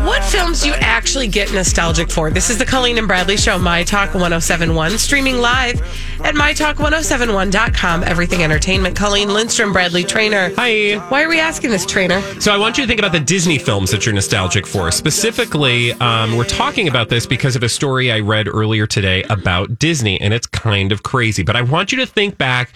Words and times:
What 0.00 0.24
films 0.24 0.62
do 0.62 0.68
you 0.68 0.74
actually 0.74 1.28
get 1.28 1.52
nostalgic 1.52 2.10
for? 2.10 2.30
This 2.30 2.50
is 2.50 2.58
the 2.58 2.64
Colleen 2.64 2.98
and 2.98 3.06
Bradley 3.06 3.36
Show, 3.36 3.58
My 3.58 3.84
Talk 3.84 4.14
1071, 4.14 4.98
streaming 4.98 5.36
live 5.36 5.80
at 6.20 6.34
MyTalk1071.com. 6.34 8.02
Everything 8.04 8.42
Entertainment. 8.42 8.96
Colleen 8.96 9.32
Lindstrom, 9.32 9.72
Bradley 9.72 10.02
Traynor. 10.02 10.52
Hi. 10.56 10.94
Why 11.08 11.22
are 11.22 11.28
we 11.28 11.38
asking 11.38 11.70
this, 11.70 11.86
Traynor? 11.86 12.20
So 12.40 12.52
I 12.52 12.56
want 12.56 12.78
you 12.78 12.84
to 12.84 12.88
think 12.88 12.98
about 12.98 13.12
the 13.12 13.20
Disney 13.20 13.58
films 13.58 13.90
that 13.90 14.04
you're 14.06 14.14
nostalgic 14.14 14.66
for. 14.66 14.90
Specifically, 14.90 15.92
um, 15.94 16.36
we're 16.36 16.44
talking 16.44 16.88
about 16.88 17.08
this 17.08 17.26
because 17.26 17.54
of 17.54 17.62
a 17.62 17.68
story 17.68 18.10
I 18.10 18.20
read 18.20 18.48
earlier 18.48 18.86
today 18.86 19.22
about 19.24 19.78
Disney, 19.78 20.20
and 20.20 20.32
it's 20.32 20.46
kind 20.46 20.90
of 20.90 21.02
crazy. 21.02 21.42
But 21.42 21.54
I 21.54 21.62
want 21.62 21.92
you 21.92 21.98
to 21.98 22.06
think 22.06 22.38
back 22.38 22.72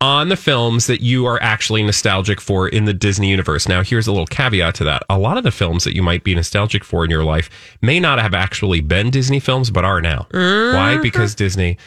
on 0.00 0.28
the 0.28 0.36
films 0.36 0.86
that 0.86 1.00
you 1.00 1.26
are 1.26 1.42
actually 1.42 1.82
nostalgic 1.82 2.40
for 2.40 2.68
in 2.68 2.84
the 2.84 2.94
Disney 2.94 3.30
universe. 3.30 3.68
Now, 3.68 3.82
here's 3.82 4.06
a 4.06 4.12
little 4.12 4.26
caveat 4.26 4.74
to 4.76 4.84
that. 4.84 5.02
A 5.10 5.18
lot 5.18 5.36
of 5.36 5.44
the 5.44 5.50
films 5.50 5.84
that 5.84 5.94
you 5.94 6.02
might 6.02 6.22
be 6.22 6.34
nostalgic 6.34 6.84
for 6.84 7.04
in 7.04 7.10
your 7.10 7.24
life 7.24 7.50
may 7.82 7.98
not 7.98 8.20
have 8.20 8.34
actually 8.34 8.80
been 8.80 9.10
Disney 9.10 9.40
films, 9.40 9.70
but 9.70 9.84
are 9.84 10.00
now. 10.00 10.26
Why? 10.30 10.38
Mm-hmm. 10.38 11.02
Because 11.02 11.34
Disney 11.34 11.78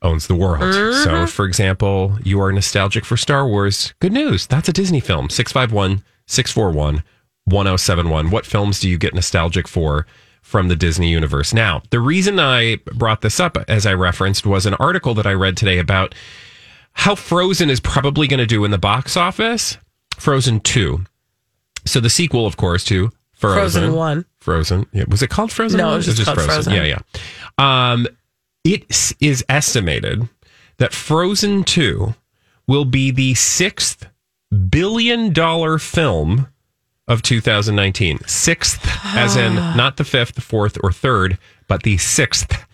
owns 0.00 0.28
the 0.28 0.34
world. 0.34 0.72
So, 0.72 1.10
mm-hmm. 1.10 1.26
for 1.26 1.44
example, 1.44 2.18
you 2.22 2.40
are 2.40 2.52
nostalgic 2.52 3.04
for 3.04 3.16
Star 3.16 3.46
Wars. 3.46 3.92
Good 4.00 4.12
news. 4.12 4.46
That's 4.46 4.68
a 4.68 4.72
Disney 4.72 5.00
film. 5.00 5.28
651 5.28 6.02
641 6.26 7.02
1071. 7.44 8.30
What 8.30 8.46
films 8.46 8.80
do 8.80 8.88
you 8.88 8.98
get 8.98 9.14
nostalgic 9.14 9.68
for? 9.68 10.06
From 10.40 10.68
the 10.68 10.76
Disney 10.76 11.10
universe. 11.10 11.52
Now, 11.52 11.82
the 11.90 12.00
reason 12.00 12.40
I 12.40 12.76
brought 12.94 13.20
this 13.20 13.38
up, 13.38 13.58
as 13.68 13.84
I 13.84 13.92
referenced, 13.92 14.46
was 14.46 14.64
an 14.64 14.72
article 14.74 15.12
that 15.12 15.26
I 15.26 15.34
read 15.34 15.58
today 15.58 15.78
about 15.78 16.14
how 16.98 17.14
Frozen 17.14 17.70
is 17.70 17.78
probably 17.78 18.26
going 18.26 18.38
to 18.40 18.46
do 18.46 18.64
in 18.64 18.72
the 18.72 18.78
box 18.78 19.16
office. 19.16 19.78
Frozen 20.16 20.58
2. 20.60 21.04
So 21.86 22.00
the 22.00 22.10
sequel, 22.10 22.44
of 22.44 22.56
course, 22.56 22.82
to 22.86 23.12
Frozen. 23.34 23.82
Frozen 23.82 23.94
1. 23.94 24.24
Frozen. 24.40 24.86
Yeah. 24.92 25.04
Was 25.06 25.22
it 25.22 25.30
called 25.30 25.52
Frozen? 25.52 25.78
No, 25.78 25.84
it 25.84 25.88
One? 25.90 25.96
was 25.98 26.06
just 26.06 26.24
called 26.24 26.42
Frozen. 26.42 26.72
Yeah, 26.72 26.82
yeah. 26.82 27.92
Um, 27.92 28.08
it 28.64 29.14
is 29.20 29.44
estimated 29.48 30.28
that 30.78 30.92
Frozen 30.92 31.64
2 31.64 32.14
will 32.66 32.84
be 32.84 33.12
the 33.12 33.34
sixth 33.34 34.08
billion 34.68 35.32
dollar 35.32 35.78
film 35.78 36.48
of 37.06 37.22
2019. 37.22 38.18
Sixth, 38.26 38.84
as 39.14 39.36
in 39.36 39.54
not 39.76 39.98
the 39.98 40.04
fifth, 40.04 40.34
the 40.34 40.40
fourth, 40.40 40.76
or 40.82 40.90
third, 40.90 41.38
but 41.68 41.84
the 41.84 41.96
sixth 41.96 42.66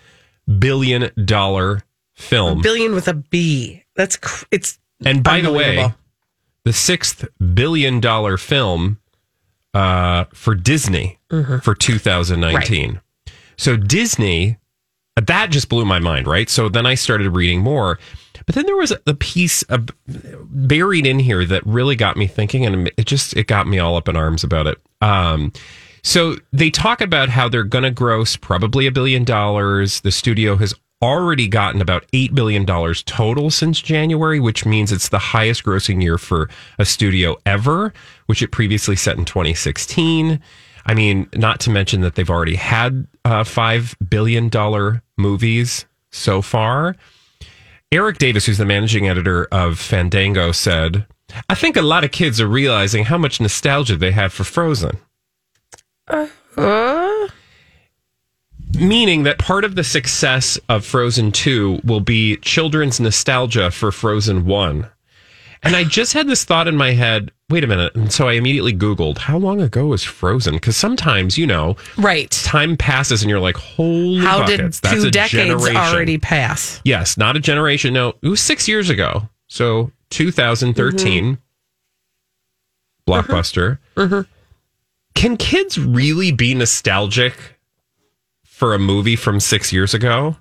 billion 0.59 1.11
dollar 1.27 1.83
film. 2.15 2.63
Billion 2.63 2.95
with 2.95 3.07
a 3.07 3.15
B. 3.15 3.84
That's, 3.97 4.17
cr- 4.17 4.45
it's, 4.51 4.79
And 5.05 5.23
by 5.23 5.41
the 5.41 5.53
way, 5.53 5.93
the 6.65 6.73
sixth 6.73 7.27
billion 7.55 8.01
dollar 8.01 8.37
film 8.37 8.99
uh, 9.75 10.25
for 10.33 10.55
Disney 10.55 11.19
for 11.61 11.75
2019. 11.75 13.01
So 13.57 13.77
Disney, 13.77 14.59
that 15.17 15.51
just 15.51 15.69
blew 15.69 15.85
my 15.85 15.99
mind, 15.99 16.27
right? 16.27 16.49
So 16.49 16.69
then 16.69 16.87
I 16.87 16.95
started 16.95 17.31
reading 17.31 17.61
more. 17.61 17.99
But 18.47 18.57
then 18.57 18.67
there 18.67 18.77
was 18.77 18.93
a 19.07 19.15
piece 19.15 19.63
of, 19.65 19.89
buried 20.07 21.07
in 21.07 21.19
here 21.19 21.45
that 21.47 21.65
really 21.65 21.97
got 21.97 22.17
me 22.17 22.27
thinking, 22.27 22.67
and 22.67 22.91
it 22.97 23.07
just 23.07 23.35
it 23.37 23.47
got 23.47 23.67
me 23.67 23.79
all 23.79 23.97
up 23.97 24.09
in 24.09 24.17
arms 24.17 24.45
about 24.45 24.67
it. 24.67 24.79
Um, 25.01 25.53
so 26.03 26.37
they 26.53 26.69
talk 26.69 27.01
about 27.01 27.31
how 27.31 27.49
they're 27.49 27.65
going 27.65 27.85
to 27.85 27.91
gross 27.91 28.37
probably 28.37 28.87
a 28.87 28.93
billion 28.93 29.25
dollars. 29.25 30.03
The 30.03 30.11
studio 30.11 30.57
has 30.57 30.75
already 31.03 31.49
gotten 31.49 31.81
about 31.81 32.07
$8 32.13 32.35
billion 32.35 32.65
total 33.05 33.51
since 33.51 33.81
January, 33.81 34.41
which 34.41 34.65
means 34.65 34.91
it's 34.91 35.09
the 35.09 35.19
highest 35.19 35.65
grossing 35.65 36.03
year 36.03 36.19
for 36.19 36.49
a 36.79 36.85
studio 36.85 37.37
ever, 37.45 37.93
which 38.27 38.43
it 38.43 38.49
previously 38.53 38.97
set 38.97 39.19
in 39.19 39.25
2016. 39.25 40.41
I 40.87 40.95
mean, 40.95 41.29
not 41.35 41.61
to 41.61 41.71
mention 41.71 42.01
that 42.03 42.15
they've 42.15 42.31
already 42.31 42.57
had 42.57 43.07
uh, 43.25 43.45
$5 43.45 43.95
billion 44.09 45.01
movies 45.17 45.87
so 46.11 46.43
far. 46.43 46.97
Erik 47.93 48.19
Davis, 48.19 48.47
who's 48.47 48.59
the 48.59 48.65
managing 48.65 49.09
editor 49.09 49.47
of 49.53 49.79
Fandango, 49.79 50.53
said, 50.53 51.07
I 51.49 51.55
think 51.55 51.77
a 51.77 51.83
lot 51.83 52.05
of 52.05 52.13
kids 52.13 52.41
are 52.41 52.47
realizing 52.47 53.05
how 53.05 53.19
much 53.19 53.41
nostalgia 53.41 53.97
they 53.97 54.13
have 54.13 54.33
for 54.33 54.45
Frozen. 54.45 54.99
Meaning 58.75 59.23
that 59.25 59.39
part 59.39 59.65
of 59.65 59.75
the 59.75 59.85
success 59.85 60.59
of 60.69 60.85
Frozen 60.85 61.33
2 61.33 61.81
will 61.85 62.01
be 62.01 62.37
children's 62.39 63.01
nostalgia 63.01 63.71
for 63.71 63.93
Frozen 63.93 64.47
1. 64.47 64.89
And 65.63 65.75
I 65.75 65.85
just 65.85 66.13
had 66.13 66.27
this 66.27 66.45
thought 66.45 66.69
in 66.69 66.77
my 66.77 66.93
head 66.93 67.31
wait 67.51 67.65
a 67.65 67.67
minute. 67.67 67.95
And 67.95 68.13
so 68.13 68.29
I 68.29 68.35
immediately 68.35 68.73
Googled, 68.73 69.19
how 69.19 69.39
long 69.39 69.61
ago 69.61 69.87
was 69.87 70.03
Frozen? 70.03 70.55
Because 70.55 70.77
sometimes, 70.77 71.37
you 71.39 71.47
know, 71.47 71.77
right. 71.97 72.31
time 72.31 72.77
passes 72.77 73.23
and 73.23 73.31
you're 73.31 73.41
like, 73.41 73.57
holy 73.57 74.19
How 74.21 74.41
buckets, 74.41 74.81
did 74.81 74.91
two 74.91 75.09
a 75.09 75.11
decades 75.11 75.33
generation. 75.33 75.77
already 75.77 76.19
pass? 76.19 76.81
Yes, 76.85 77.17
not 77.17 77.37
a 77.37 77.41
generation. 77.41 77.95
No, 77.95 78.15
it 78.23 78.29
was 78.29 78.41
six 78.41 78.67
years 78.67 78.91
ago. 78.91 79.29
So 79.47 79.93
2013, 80.11 81.37
mm-hmm. 81.37 83.11
blockbuster. 83.11 83.79
Mm-hmm. 83.97 84.15
Mm-hmm. 84.15 84.31
Can 85.15 85.37
kids 85.37 85.79
really 85.79 86.33
be 86.33 86.55
nostalgic 86.55 87.54
for 88.55 88.73
a 88.73 88.79
movie 88.79 89.17
from 89.17 89.41
six 89.41 89.73
years 89.73 89.95
ago? 89.95 90.37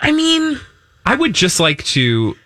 I 0.00 0.12
mean, 0.12 0.60
I 1.06 1.14
would 1.14 1.32
just 1.32 1.58
like 1.58 1.82
to 1.84 2.36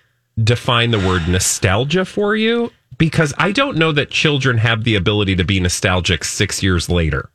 define 0.42 0.92
the 0.92 0.98
word 0.98 1.28
nostalgia 1.28 2.04
for 2.04 2.36
you 2.36 2.70
because 2.98 3.34
I 3.36 3.50
don't 3.50 3.76
know 3.76 3.90
that 3.90 4.10
children 4.10 4.58
have 4.58 4.84
the 4.84 4.94
ability 4.94 5.34
to 5.36 5.44
be 5.44 5.58
nostalgic 5.58 6.22
six 6.22 6.62
years 6.62 6.88
later. 6.88 7.30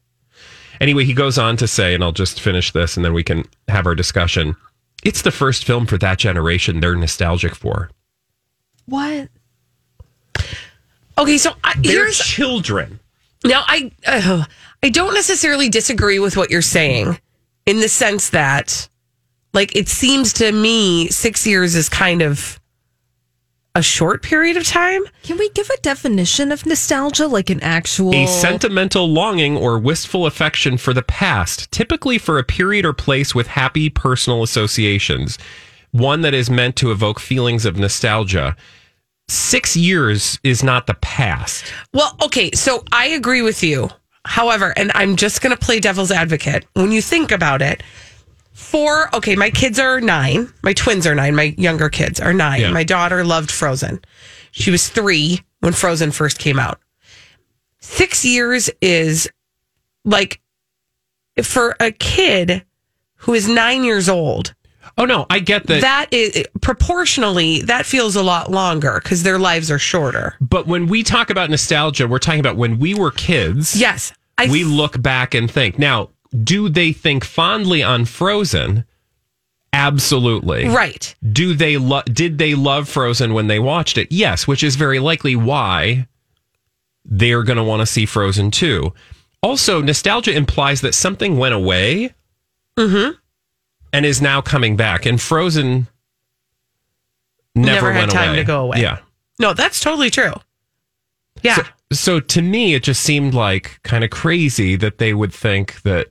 Anyway, 0.79 1.03
he 1.03 1.13
goes 1.13 1.37
on 1.37 1.57
to 1.57 1.67
say, 1.67 1.93
and 1.93 2.03
I'll 2.03 2.13
just 2.13 2.39
finish 2.39 2.71
this 2.71 2.95
and 2.95 3.03
then 3.03 3.13
we 3.13 3.23
can 3.23 3.43
have 3.67 3.85
our 3.85 3.95
discussion. 3.95 4.55
It's 5.03 5.21
the 5.21 5.31
first 5.31 5.65
film 5.65 5.85
for 5.87 5.97
that 5.97 6.19
generation 6.19 6.79
they're 6.79 6.95
nostalgic 6.95 7.53
for. 7.53 7.91
what? 8.85 9.27
Okay, 11.17 11.37
so 11.37 11.51
I, 11.63 11.73
They're 11.81 12.11
children. 12.11 12.99
Now, 13.43 13.63
I 13.65 13.91
uh, 14.05 14.45
I 14.83 14.89
don't 14.89 15.15
necessarily 15.15 15.67
disagree 15.67 16.19
with 16.19 16.37
what 16.37 16.51
you're 16.51 16.61
saying 16.61 17.19
in 17.67 17.81
the 17.81 17.89
sense 17.89 18.31
that, 18.31 18.89
like, 19.53 19.75
it 19.75 19.87
seems 19.87 20.33
to 20.33 20.51
me 20.51 21.09
six 21.09 21.45
years 21.45 21.75
is 21.75 21.89
kind 21.89 22.23
of 22.23 22.59
a 23.75 23.83
short 23.83 24.23
period 24.23 24.57
of 24.57 24.65
time. 24.65 25.03
Can 25.21 25.37
we 25.37 25.49
give 25.49 25.69
a 25.69 25.77
definition 25.81 26.51
of 26.51 26.65
nostalgia, 26.65 27.27
like 27.27 27.51
an 27.51 27.61
actual? 27.61 28.15
A 28.15 28.25
sentimental 28.25 29.07
longing 29.07 29.55
or 29.55 29.77
wistful 29.77 30.25
affection 30.25 30.77
for 30.77 30.93
the 30.93 31.03
past, 31.03 31.71
typically 31.71 32.17
for 32.17 32.39
a 32.39 32.43
period 32.43 32.85
or 32.85 32.93
place 32.93 33.35
with 33.35 33.45
happy 33.45 33.89
personal 33.89 34.41
associations. 34.41 35.37
One 35.91 36.21
that 36.21 36.33
is 36.33 36.49
meant 36.49 36.75
to 36.77 36.91
evoke 36.91 37.19
feelings 37.19 37.65
of 37.65 37.77
nostalgia. 37.77 38.55
Six 39.27 39.75
years 39.75 40.39
is 40.43 40.63
not 40.63 40.87
the 40.87 40.95
past. 40.95 41.71
Well, 41.93 42.15
okay, 42.23 42.49
so 42.53 42.83
I 42.91 43.07
agree 43.07 43.41
with 43.41 43.61
you. 43.61 43.89
However, 44.27 44.73
and 44.77 44.91
I'm 44.93 45.15
just 45.15 45.41
going 45.41 45.55
to 45.55 45.65
play 45.65 45.79
devil's 45.79 46.11
advocate. 46.11 46.65
When 46.73 46.91
you 46.91 47.01
think 47.01 47.31
about 47.31 47.61
it, 47.61 47.81
four, 48.53 49.13
okay, 49.15 49.35
my 49.35 49.49
kids 49.49 49.79
are 49.79 50.01
nine. 50.01 50.51
My 50.63 50.73
twins 50.73 51.07
are 51.07 51.15
nine. 51.15 51.35
My 51.35 51.55
younger 51.57 51.89
kids 51.89 52.19
are 52.19 52.33
nine. 52.33 52.61
Yeah. 52.61 52.71
My 52.71 52.83
daughter 52.83 53.23
loved 53.23 53.49
Frozen. 53.51 54.01
She 54.51 54.69
was 54.71 54.89
three 54.89 55.41
when 55.61 55.73
Frozen 55.73 56.11
first 56.11 56.39
came 56.39 56.59
out. 56.59 56.79
Six 57.79 58.25
years 58.25 58.69
is 58.81 59.29
like 60.03 60.41
for 61.41 61.75
a 61.79 61.91
kid 61.91 62.65
who 63.17 63.33
is 63.33 63.47
nine 63.47 63.83
years 63.83 64.09
old, 64.09 64.53
Oh 64.97 65.05
no, 65.05 65.25
I 65.29 65.39
get 65.39 65.67
that. 65.67 65.81
that 65.81 66.07
is 66.11 66.43
proportionally 66.61 67.61
that 67.63 67.85
feels 67.85 68.15
a 68.15 68.23
lot 68.23 68.49
longer 68.49 68.99
because 69.03 69.21
their 69.21 69.37
lives 69.37 69.69
are 69.69 69.77
shorter. 69.77 70.35
but 70.41 70.65
when 70.65 70.87
we 70.87 71.03
talk 71.03 71.29
about 71.29 71.49
nostalgia, 71.51 72.07
we're 72.07 72.17
talking 72.19 72.39
about 72.39 72.55
when 72.55 72.79
we 72.79 72.95
were 72.95 73.11
kids. 73.11 73.75
Yes, 73.79 74.11
I 74.37 74.47
we 74.47 74.63
look 74.63 75.01
back 75.01 75.33
and 75.33 75.49
think. 75.49 75.79
Now, 75.79 76.09
do 76.43 76.69
they 76.69 76.91
think 76.91 77.23
fondly 77.23 77.81
on 77.83 78.05
Frozen? 78.05 78.85
Absolutely. 79.73 80.67
right. 80.67 81.13
Do 81.31 81.53
they 81.53 81.77
lo- 81.77 82.01
did 82.03 82.37
they 82.37 82.55
love 82.55 82.87
Frozen 82.89 83.33
when 83.33 83.47
they 83.47 83.59
watched 83.59 83.97
it? 83.97 84.11
Yes, 84.11 84.47
which 84.47 84.63
is 84.63 84.75
very 84.75 84.99
likely 84.99 85.35
why 85.35 86.07
they're 87.05 87.43
going 87.43 87.57
to 87.57 87.63
want 87.63 87.81
to 87.81 87.85
see 87.85 88.05
Frozen 88.05 88.51
too. 88.51 88.93
Also, 89.43 89.81
nostalgia 89.81 90.33
implies 90.35 90.81
that 90.81 90.93
something 90.95 91.37
went 91.37 91.53
away 91.53 92.13
Mm-hmm. 92.77 93.11
and 93.93 94.05
is 94.05 94.21
now 94.21 94.39
coming 94.41 94.75
back. 94.75 95.05
And 95.07 95.19
Frozen 95.21 95.87
never, 97.55 97.75
Never 97.75 97.93
had 97.93 97.99
went 98.01 98.11
time 98.11 98.29
away. 98.29 98.37
to 98.37 98.43
go 98.43 98.63
away. 98.65 98.81
Yeah. 98.81 98.99
No, 99.39 99.53
that's 99.53 99.79
totally 99.79 100.09
true. 100.09 100.33
Yeah. 101.43 101.55
So, 101.55 101.63
so 101.91 102.19
to 102.19 102.41
me, 102.41 102.73
it 102.73 102.83
just 102.83 103.01
seemed 103.01 103.33
like 103.33 103.79
kind 103.83 104.03
of 104.03 104.09
crazy 104.09 104.75
that 104.75 104.97
they 104.97 105.13
would 105.13 105.33
think 105.33 105.81
that 105.83 106.07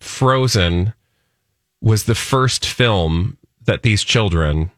Frozen 0.00 0.94
was 1.80 2.04
the 2.04 2.14
first 2.14 2.66
film 2.66 3.38
that 3.64 3.82
these 3.82 4.02
children 4.02 4.70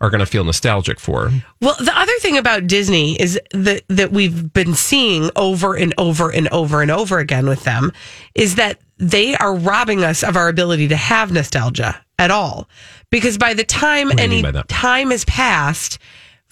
are 0.00 0.10
going 0.10 0.20
to 0.20 0.26
feel 0.26 0.44
nostalgic 0.44 1.00
for. 1.00 1.30
Well, 1.60 1.76
the 1.78 1.96
other 1.96 2.12
thing 2.20 2.36
about 2.36 2.66
Disney 2.66 3.20
is 3.20 3.40
that 3.52 3.82
that 3.88 4.10
we've 4.10 4.52
been 4.52 4.74
seeing 4.74 5.30
over 5.36 5.74
and 5.76 5.94
over 5.98 6.30
and 6.30 6.48
over 6.48 6.82
and 6.82 6.90
over 6.90 7.18
again 7.18 7.46
with 7.48 7.64
them 7.64 7.92
is 8.34 8.56
that 8.56 8.80
they 8.98 9.34
are 9.36 9.54
robbing 9.54 10.04
us 10.04 10.22
of 10.22 10.36
our 10.36 10.48
ability 10.48 10.88
to 10.88 10.96
have 10.96 11.32
nostalgia 11.32 12.04
at 12.18 12.30
all. 12.30 12.68
Because 13.10 13.38
by 13.38 13.54
the 13.54 13.64
time 13.64 14.10
any 14.18 14.36
mean 14.36 14.42
by 14.42 14.50
that? 14.50 14.68
time 14.68 15.10
has 15.10 15.24
passed 15.24 15.98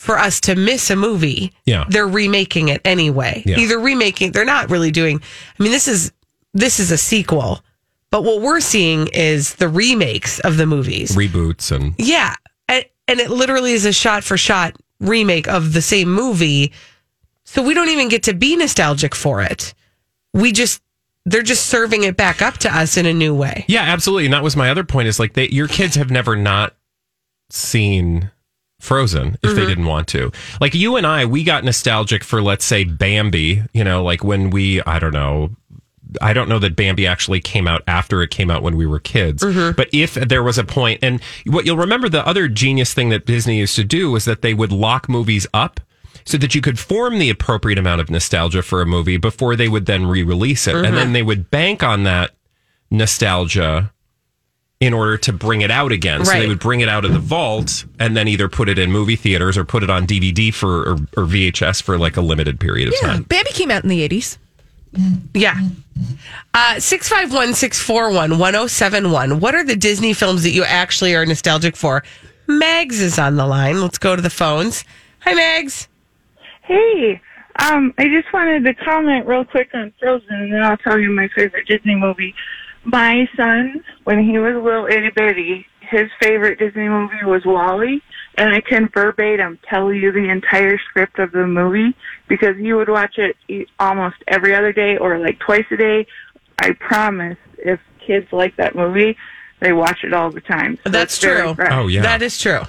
for 0.02 0.18
us 0.18 0.40
to 0.40 0.56
miss 0.56 0.90
a 0.90 0.96
movie, 0.96 1.52
Yeah. 1.64 1.84
they're 1.88 2.08
remaking 2.08 2.66
it 2.68 2.80
anyway. 2.84 3.40
Yeah. 3.46 3.58
Either 3.60 3.78
remaking, 3.78 4.32
they're 4.32 4.44
not 4.44 4.68
really 4.68 4.90
doing. 4.90 5.22
I 5.58 5.62
mean, 5.62 5.70
this 5.70 5.86
is 5.86 6.10
this 6.52 6.80
is 6.80 6.90
a 6.90 6.98
sequel, 6.98 7.62
but 8.10 8.24
what 8.24 8.42
we're 8.42 8.58
seeing 8.60 9.06
is 9.12 9.54
the 9.54 9.68
remakes 9.68 10.40
of 10.40 10.56
the 10.56 10.66
movies. 10.66 11.14
Reboots 11.16 11.70
and 11.70 11.94
Yeah. 11.98 12.34
And, 12.68 12.84
and 13.06 13.20
it 13.20 13.30
literally 13.30 13.72
is 13.74 13.84
a 13.84 13.92
shot 13.92 14.24
for 14.24 14.36
shot 14.36 14.74
remake 14.98 15.46
of 15.46 15.72
the 15.72 15.80
same 15.82 16.12
movie. 16.12 16.72
So 17.44 17.62
we 17.62 17.72
don't 17.74 17.88
even 17.90 18.08
get 18.08 18.24
to 18.24 18.34
be 18.34 18.56
nostalgic 18.56 19.14
for 19.14 19.40
it. 19.40 19.72
We 20.34 20.50
just, 20.50 20.82
they're 21.26 21.42
just 21.42 21.66
serving 21.66 22.02
it 22.02 22.16
back 22.16 22.42
up 22.42 22.58
to 22.58 22.76
us 22.76 22.96
in 22.96 23.06
a 23.06 23.12
new 23.14 23.34
way. 23.36 23.64
yeah, 23.68 23.82
absolutely. 23.82 24.24
And 24.24 24.34
that 24.34 24.42
was 24.42 24.56
my 24.56 24.68
other 24.68 24.82
point 24.84 25.06
is 25.06 25.20
like 25.20 25.34
they, 25.34 25.48
your 25.50 25.68
kids 25.68 25.94
have 25.94 26.10
never 26.10 26.34
not 26.34 26.74
seen 27.50 28.30
Frozen 28.82 29.34
if 29.34 29.40
Mm-hmm. 29.50 29.54
they 29.54 29.66
didn't 29.66 29.86
want 29.86 30.08
to. 30.08 30.32
Like 30.60 30.74
you 30.74 30.96
and 30.96 31.06
I, 31.06 31.24
we 31.24 31.44
got 31.44 31.62
nostalgic 31.62 32.24
for 32.24 32.42
let's 32.42 32.64
say 32.64 32.82
Bambi, 32.82 33.62
you 33.72 33.84
know, 33.84 34.02
like 34.02 34.24
when 34.24 34.50
we 34.50 34.82
I 34.82 34.98
don't 34.98 35.12
know 35.12 35.50
I 36.20 36.32
don't 36.32 36.48
know 36.48 36.58
that 36.58 36.74
Bambi 36.76 37.06
actually 37.06 37.40
came 37.40 37.68
out 37.68 37.82
after 37.86 38.22
it 38.22 38.30
came 38.30 38.50
out 38.50 38.62
when 38.62 38.76
we 38.76 38.84
were 38.84 38.98
kids. 38.98 39.42
Mm-hmm. 39.44 39.76
But 39.76 39.88
if 39.92 40.14
there 40.14 40.42
was 40.42 40.58
a 40.58 40.64
point, 40.64 40.98
and 41.00 41.22
what 41.46 41.64
you'll 41.64 41.76
remember, 41.78 42.08
the 42.08 42.26
other 42.26 42.48
genius 42.48 42.92
thing 42.92 43.08
that 43.10 43.24
Disney 43.24 43.58
used 43.60 43.76
to 43.76 43.84
do 43.84 44.10
was 44.10 44.24
that 44.26 44.42
they 44.42 44.52
would 44.52 44.72
lock 44.72 45.08
movies 45.08 45.46
up 45.54 45.80
so 46.26 46.36
that 46.38 46.54
you 46.54 46.60
could 46.60 46.78
form 46.78 47.18
the 47.18 47.30
appropriate 47.30 47.78
amount 47.78 48.00
of 48.00 48.10
nostalgia 48.10 48.62
for 48.62 48.82
a 48.82 48.86
movie 48.86 49.16
before 49.16 49.56
they 49.56 49.68
would 49.68 49.86
then 49.86 50.04
re 50.06 50.22
release 50.24 50.66
it. 50.66 50.74
Mm-hmm. 50.74 50.84
And 50.84 50.96
then 50.96 51.12
they 51.12 51.22
would 51.22 51.50
bank 51.50 51.82
on 51.82 52.02
that 52.02 52.32
nostalgia 52.90 53.92
in 54.82 54.92
order 54.92 55.16
to 55.16 55.32
bring 55.32 55.60
it 55.60 55.70
out 55.70 55.92
again. 55.92 56.24
So 56.24 56.32
they 56.32 56.48
would 56.48 56.58
bring 56.58 56.80
it 56.80 56.88
out 56.88 57.04
of 57.04 57.12
the 57.12 57.20
vault 57.20 57.84
and 58.00 58.16
then 58.16 58.26
either 58.26 58.48
put 58.48 58.68
it 58.68 58.80
in 58.80 58.90
movie 58.90 59.14
theaters 59.14 59.56
or 59.56 59.64
put 59.64 59.84
it 59.84 59.90
on 59.90 60.06
DVD 60.08 60.52
for 60.52 60.80
or, 60.80 60.92
or 61.16 61.24
VHS 61.24 61.80
for 61.80 61.96
like 61.98 62.16
a 62.16 62.20
limited 62.20 62.58
period 62.58 62.88
of 62.88 62.94
Yeah, 63.00 63.06
time. 63.08 63.22
Bambi 63.22 63.52
came 63.52 63.70
out 63.70 63.84
in 63.84 63.88
the 63.88 64.06
80s. 64.08 64.38
Yeah. 65.34 65.54
Uh, 66.52 66.80
651 66.80 67.54
641 67.54 68.38
1071. 68.38 69.38
What 69.38 69.54
are 69.54 69.64
the 69.64 69.76
Disney 69.76 70.12
films 70.14 70.42
that 70.42 70.50
you 70.50 70.64
actually 70.64 71.14
are 71.14 71.24
nostalgic 71.24 71.76
for? 71.76 72.02
Mags 72.48 73.00
is 73.00 73.18
on 73.20 73.36
the 73.36 73.46
line. 73.46 73.80
Let's 73.80 73.98
go 73.98 74.16
to 74.16 74.20
the 74.22 74.30
phones. 74.30 74.84
Hi, 75.20 75.32
Mags. 75.34 75.86
Hey, 76.62 77.20
um, 77.60 77.94
I 77.98 78.04
just 78.08 78.32
wanted 78.32 78.64
to 78.64 78.74
comment 78.74 79.26
real 79.26 79.44
quick 79.44 79.70
on 79.74 79.92
Frozen, 80.00 80.26
and 80.28 80.52
then 80.52 80.62
I'll 80.62 80.76
tell 80.78 80.98
you 80.98 81.10
my 81.10 81.28
favorite 81.36 81.68
Disney 81.68 81.94
movie. 81.94 82.34
My 82.84 83.28
son, 83.36 83.84
when 84.04 84.24
he 84.24 84.38
was 84.38 84.54
a 84.54 84.58
little 84.58 84.86
itty 84.86 85.10
bitty, 85.10 85.66
his 85.80 86.08
favorite 86.20 86.58
Disney 86.58 86.88
movie 86.88 87.24
was 87.24 87.44
WALL-E, 87.44 88.02
and 88.36 88.54
I 88.54 88.60
can 88.60 88.88
verbatim 88.88 89.58
tell 89.68 89.92
you 89.92 90.10
the 90.10 90.28
entire 90.30 90.78
script 90.88 91.18
of 91.18 91.32
the 91.32 91.46
movie 91.46 91.94
because 92.28 92.56
he 92.56 92.72
would 92.72 92.88
watch 92.88 93.18
it 93.18 93.36
e- 93.48 93.66
almost 93.78 94.16
every 94.26 94.54
other 94.54 94.72
day 94.72 94.96
or 94.96 95.18
like 95.18 95.38
twice 95.38 95.64
a 95.70 95.76
day. 95.76 96.06
I 96.60 96.72
promise, 96.72 97.36
if 97.58 97.78
kids 98.04 98.26
like 98.32 98.56
that 98.56 98.74
movie, 98.74 99.16
they 99.60 99.72
watch 99.72 100.02
it 100.02 100.12
all 100.12 100.30
the 100.30 100.40
time. 100.40 100.78
So 100.84 100.90
That's 100.90 101.18
true. 101.18 101.54
fresh. 101.54 101.68
Oh, 101.72 101.86
yeah. 101.88 102.02
That 102.02 102.22
is 102.22 102.38
true. 102.40 102.62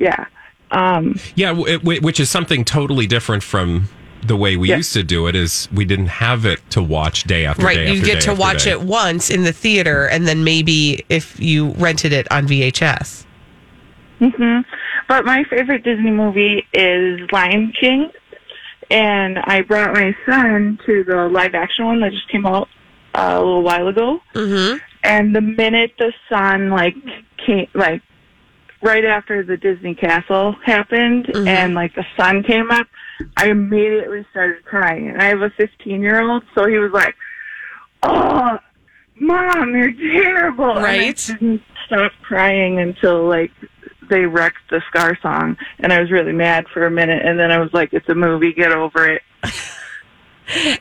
yeah. 0.00 0.26
Um, 0.70 1.18
Yeah, 1.34 1.48
w- 1.50 1.78
w- 1.78 2.00
which 2.00 2.18
is 2.18 2.30
something 2.30 2.64
totally 2.64 3.06
different 3.06 3.42
from 3.42 3.88
the 4.26 4.36
way 4.36 4.56
we 4.56 4.70
Yeah. 4.70 4.76
used 4.76 4.92
to 4.94 5.02
do 5.02 5.26
it. 5.26 5.34
Is 5.36 5.68
we 5.72 5.84
didn't 5.84 6.06
have 6.08 6.44
it 6.46 6.60
to 6.70 6.82
watch 6.82 7.24
day 7.24 7.44
after 7.46 7.64
Right. 7.64 7.76
day. 7.76 7.86
Right, 7.86 7.94
you 7.96 8.02
get 8.02 8.20
day 8.20 8.26
to 8.26 8.34
watch 8.34 8.64
day. 8.64 8.70
it 8.72 8.80
once 8.82 9.30
in 9.30 9.44
the 9.44 9.52
theater, 9.52 10.06
and 10.06 10.26
then 10.26 10.44
maybe 10.44 11.04
if 11.08 11.38
you 11.38 11.74
rented 11.78 12.12
it 12.12 12.26
on 12.30 12.46
VHS. 12.46 13.26
hmm 14.20 14.60
But 15.08 15.24
my 15.26 15.44
favorite 15.44 15.84
Disney 15.84 16.10
movie 16.10 16.66
is 16.72 17.20
Lion 17.30 17.72
King, 17.78 18.10
and 18.90 19.38
I 19.38 19.60
brought 19.62 19.92
my 19.92 20.14
son 20.26 20.78
to 20.86 21.04
the 21.04 21.28
live 21.28 21.54
action 21.54 21.84
one 21.86 22.00
that 22.00 22.12
just 22.12 22.28
came 22.28 22.46
out 22.46 22.68
uh, 23.14 23.34
a 23.34 23.38
little 23.38 23.62
while 23.62 23.86
ago. 23.88 24.20
Mm-hmm. 24.34 24.78
And 25.04 25.36
the 25.36 25.40
minute 25.40 25.92
the 25.98 26.12
sun 26.28 26.70
like 26.70 26.96
came, 27.44 27.66
like 27.74 28.00
right 28.84 29.04
after 29.04 29.42
the 29.42 29.56
Disney 29.56 29.94
Castle 29.94 30.54
happened, 30.64 31.26
mm-hmm. 31.26 31.48
and 31.48 31.74
like 31.74 31.94
the 31.94 32.04
sun 32.16 32.42
came 32.44 32.70
up, 32.70 32.86
I 33.36 33.48
immediately 33.48 34.24
started 34.30 34.64
crying. 34.64 35.08
And 35.08 35.20
I 35.20 35.24
have 35.24 35.40
a 35.40 35.50
15 35.50 36.00
year 36.00 36.20
old, 36.20 36.44
so 36.54 36.66
he 36.66 36.78
was 36.78 36.92
like, 36.92 37.16
"Oh, 38.02 38.58
mom, 39.18 39.74
you're 39.74 39.92
terrible!" 39.92 40.70
And 40.76 40.86
I 40.86 40.98
Right. 40.98 41.16
didn't 41.26 41.62
stop 41.86 42.12
crying 42.22 42.78
until 42.78 43.26
like 43.26 43.50
they 44.10 44.26
wrecked 44.26 44.68
the 44.70 44.82
Scar 44.88 45.18
song, 45.22 45.56
and 45.80 45.92
I 45.92 46.00
was 46.00 46.10
really 46.10 46.32
mad 46.32 46.66
for 46.72 46.84
a 46.86 46.90
minute, 46.90 47.24
and 47.24 47.40
then 47.40 47.50
I 47.50 47.58
was 47.58 47.72
like, 47.72 47.94
"It's 47.94 48.08
a 48.10 48.14
movie, 48.14 48.52
get 48.52 48.70
over 48.70 49.08
it." 49.08 49.22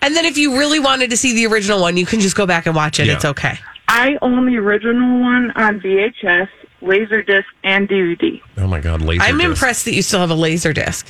And 0.02 0.14
then 0.14 0.26
if 0.26 0.38
you 0.38 0.58
really 0.58 0.82
wanted 0.82 1.10
to 1.12 1.16
see 1.16 1.34
the 1.34 1.48
original 1.48 1.80
one, 1.80 1.96
you 1.96 2.06
can 2.06 2.20
just 2.20 2.36
go 2.36 2.46
back 2.46 2.66
and 2.66 2.76
watch 2.76 3.00
it. 3.00 3.08
Yeah. 3.08 3.14
It's 3.14 3.24
okay. 3.24 3.58
I 3.88 4.18
own 4.22 4.46
the 4.46 4.58
original 4.58 5.22
one 5.22 5.52
on 5.52 5.80
VHS, 5.80 6.50
Laserdisc, 6.84 7.46
and 7.64 7.88
DVD. 7.88 8.42
Oh 8.58 8.68
my 8.68 8.80
god, 8.80 9.02
laser. 9.02 9.24
I'm 9.24 9.38
disc. 9.38 9.50
impressed 9.50 9.86
that 9.86 9.94
you 9.94 10.02
still 10.02 10.20
have 10.20 10.32
a 10.32 10.36
laser 10.36 10.74
disc. 10.74 11.08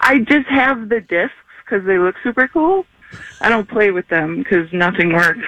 I 0.00 0.20
just 0.20 0.46
have 0.48 0.88
the 0.88 1.00
discs 1.00 1.34
because 1.64 1.84
they 1.86 1.98
look 1.98 2.14
super 2.22 2.48
cool. 2.48 2.86
I 3.40 3.48
don't 3.48 3.68
play 3.68 3.90
with 3.90 4.08
them 4.08 4.38
because 4.38 4.72
nothing 4.72 5.12
works. 5.12 5.46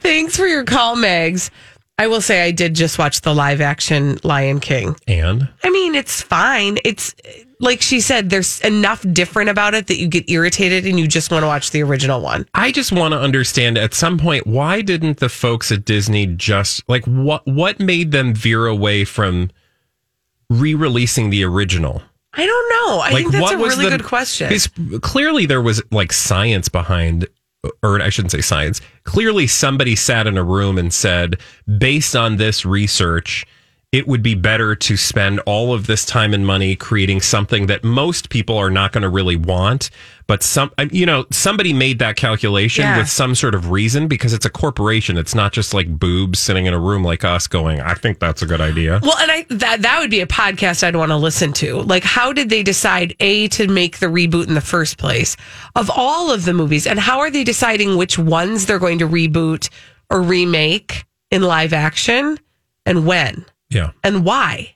Thanks 0.00 0.36
for 0.36 0.46
your 0.46 0.64
call, 0.64 0.96
Megs. 0.96 1.50
I 1.98 2.06
will 2.06 2.20
say 2.20 2.42
I 2.42 2.50
did 2.50 2.74
just 2.74 2.98
watch 2.98 3.20
the 3.20 3.34
live 3.34 3.60
action 3.60 4.18
Lion 4.24 4.60
King. 4.60 4.96
And 5.06 5.48
I 5.62 5.70
mean, 5.70 5.94
it's 5.94 6.20
fine. 6.20 6.78
It's 6.84 7.14
like 7.60 7.80
she 7.80 8.00
said, 8.00 8.30
there's 8.30 8.60
enough 8.62 9.04
different 9.12 9.50
about 9.50 9.74
it 9.74 9.86
that 9.86 9.98
you 9.98 10.08
get 10.08 10.28
irritated 10.28 10.84
and 10.84 10.98
you 10.98 11.06
just 11.06 11.30
want 11.30 11.44
to 11.44 11.46
watch 11.46 11.70
the 11.70 11.82
original 11.82 12.20
one. 12.20 12.46
I 12.54 12.72
just 12.72 12.90
want 12.92 13.12
to 13.12 13.20
understand 13.20 13.78
at 13.78 13.94
some 13.94 14.18
point 14.18 14.46
why 14.46 14.82
didn't 14.82 15.18
the 15.18 15.28
folks 15.28 15.70
at 15.70 15.84
Disney 15.84 16.26
just 16.26 16.82
like 16.88 17.04
what 17.04 17.46
what 17.46 17.78
made 17.78 18.10
them 18.10 18.34
veer 18.34 18.66
away 18.66 19.04
from 19.04 19.50
re-releasing 20.50 21.30
the 21.30 21.44
original? 21.44 22.02
I 22.34 22.46
don't 22.46 22.68
know. 22.70 23.00
I 23.00 23.12
think 23.12 23.32
that's 23.32 23.52
a 23.52 23.58
really 23.58 23.90
good 23.90 24.04
question. 24.04 24.48
Because 24.48 24.68
clearly 25.00 25.46
there 25.46 25.62
was 25.62 25.82
like 25.90 26.12
science 26.12 26.68
behind, 26.68 27.28
or 27.82 28.00
I 28.00 28.08
shouldn't 28.08 28.32
say 28.32 28.40
science. 28.40 28.80
Clearly 29.04 29.46
somebody 29.46 29.96
sat 29.96 30.26
in 30.26 30.36
a 30.36 30.44
room 30.44 30.78
and 30.78 30.92
said, 30.92 31.38
based 31.78 32.16
on 32.16 32.36
this 32.36 32.64
research, 32.64 33.46
it 33.92 34.08
would 34.08 34.22
be 34.22 34.34
better 34.34 34.74
to 34.74 34.96
spend 34.96 35.38
all 35.40 35.74
of 35.74 35.86
this 35.86 36.06
time 36.06 36.32
and 36.32 36.46
money 36.46 36.74
creating 36.74 37.20
something 37.20 37.66
that 37.66 37.84
most 37.84 38.30
people 38.30 38.56
are 38.56 38.70
not 38.70 38.90
going 38.90 39.02
to 39.02 39.08
really 39.10 39.36
want. 39.36 39.90
But 40.26 40.42
some, 40.42 40.70
uh, 40.78 40.86
you 40.90 41.04
know, 41.04 41.26
somebody 41.30 41.74
made 41.74 41.98
that 41.98 42.16
calculation 42.16 42.84
Yeah. 42.84 42.96
with 42.96 43.10
some 43.10 43.34
sort 43.34 43.54
of 43.54 43.70
reason 43.70 44.08
because 44.08 44.32
it's 44.32 44.46
a 44.46 44.50
corporation. 44.50 45.18
It's 45.18 45.34
not 45.34 45.52
just 45.52 45.74
like 45.74 45.98
boobs 45.98 46.38
sitting 46.38 46.64
in 46.64 46.72
a 46.72 46.78
room 46.78 47.04
like 47.04 47.22
us 47.22 47.46
going, 47.46 47.82
I 47.82 47.92
think 47.92 48.18
that's 48.18 48.40
a 48.40 48.46
good 48.46 48.62
idea. 48.62 48.98
Well, 49.02 49.18
and 49.18 49.30
I 49.30 49.44
that 49.50 49.82
that 49.82 50.00
would 50.00 50.10
be 50.10 50.20
a 50.20 50.26
podcast 50.26 50.82
I'd 50.82 50.96
want 50.96 51.10
to 51.10 51.16
listen 51.16 51.52
to. 51.54 51.82
Like, 51.82 52.02
how 52.02 52.32
did 52.32 52.48
they 52.48 52.62
decide 52.62 53.14
a 53.20 53.48
to 53.48 53.68
make 53.68 53.98
the 53.98 54.06
reboot 54.06 54.48
in 54.48 54.54
the 54.54 54.62
first 54.62 54.96
place 54.96 55.36
of 55.76 55.90
all 55.90 56.30
of 56.32 56.46
the 56.46 56.54
movies, 56.54 56.86
and 56.86 56.98
how 56.98 57.18
are 57.18 57.30
they 57.30 57.44
deciding 57.44 57.98
which 57.98 58.18
ones 58.18 58.64
they're 58.64 58.78
going 58.78 59.00
to 59.00 59.08
reboot 59.08 59.68
or 60.08 60.22
remake 60.22 61.04
in 61.30 61.42
live 61.42 61.74
action 61.74 62.38
and 62.86 63.06
when 63.06 63.44
Yeah. 63.72 63.90
and 64.04 64.24
why? 64.24 64.74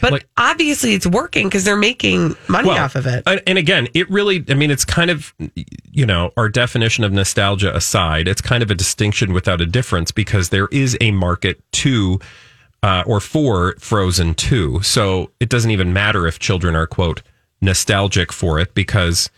But 0.00 0.12
Like- 0.12 0.28
obviously 0.36 0.94
it's 0.94 1.06
working 1.06 1.46
because 1.46 1.64
they're 1.64 1.76
making 1.76 2.36
money 2.48 2.70
off 2.70 2.94
of 2.96 3.06
it. 3.06 3.22
And 3.26 3.42
and 3.46 3.58
again, 3.58 3.86
it 3.94 4.10
really, 4.10 4.42
I 4.48 4.54
mean, 4.54 4.70
it's 4.70 4.84
kind 4.84 5.10
of, 5.10 5.34
you 5.92 6.06
know, 6.06 6.32
our 6.36 6.48
definition 6.48 7.04
of 7.04 7.12
nostalgia 7.12 7.74
aside, 7.74 8.26
it's 8.26 8.40
kind 8.40 8.62
of 8.62 8.70
a 8.70 8.74
distinction 8.74 9.32
without 9.32 9.60
a 9.60 9.66
difference 9.66 10.10
because 10.10 10.48
there 10.48 10.68
is 10.72 10.96
a 11.00 11.10
market 11.10 11.62
to 11.72 12.18
uh, 12.82 13.02
or 13.06 13.20
for 13.20 13.74
Frozen 13.78 14.34
2. 14.34 14.80
So 14.82 15.30
it 15.40 15.48
doesn't 15.48 15.70
even 15.70 15.92
matter 15.94 16.26
if 16.26 16.38
children 16.38 16.74
are, 16.76 16.86
quote, 16.86 17.22
nostalgic 17.62 18.30
for 18.32 18.58
it 18.60 18.74
because 18.74 19.30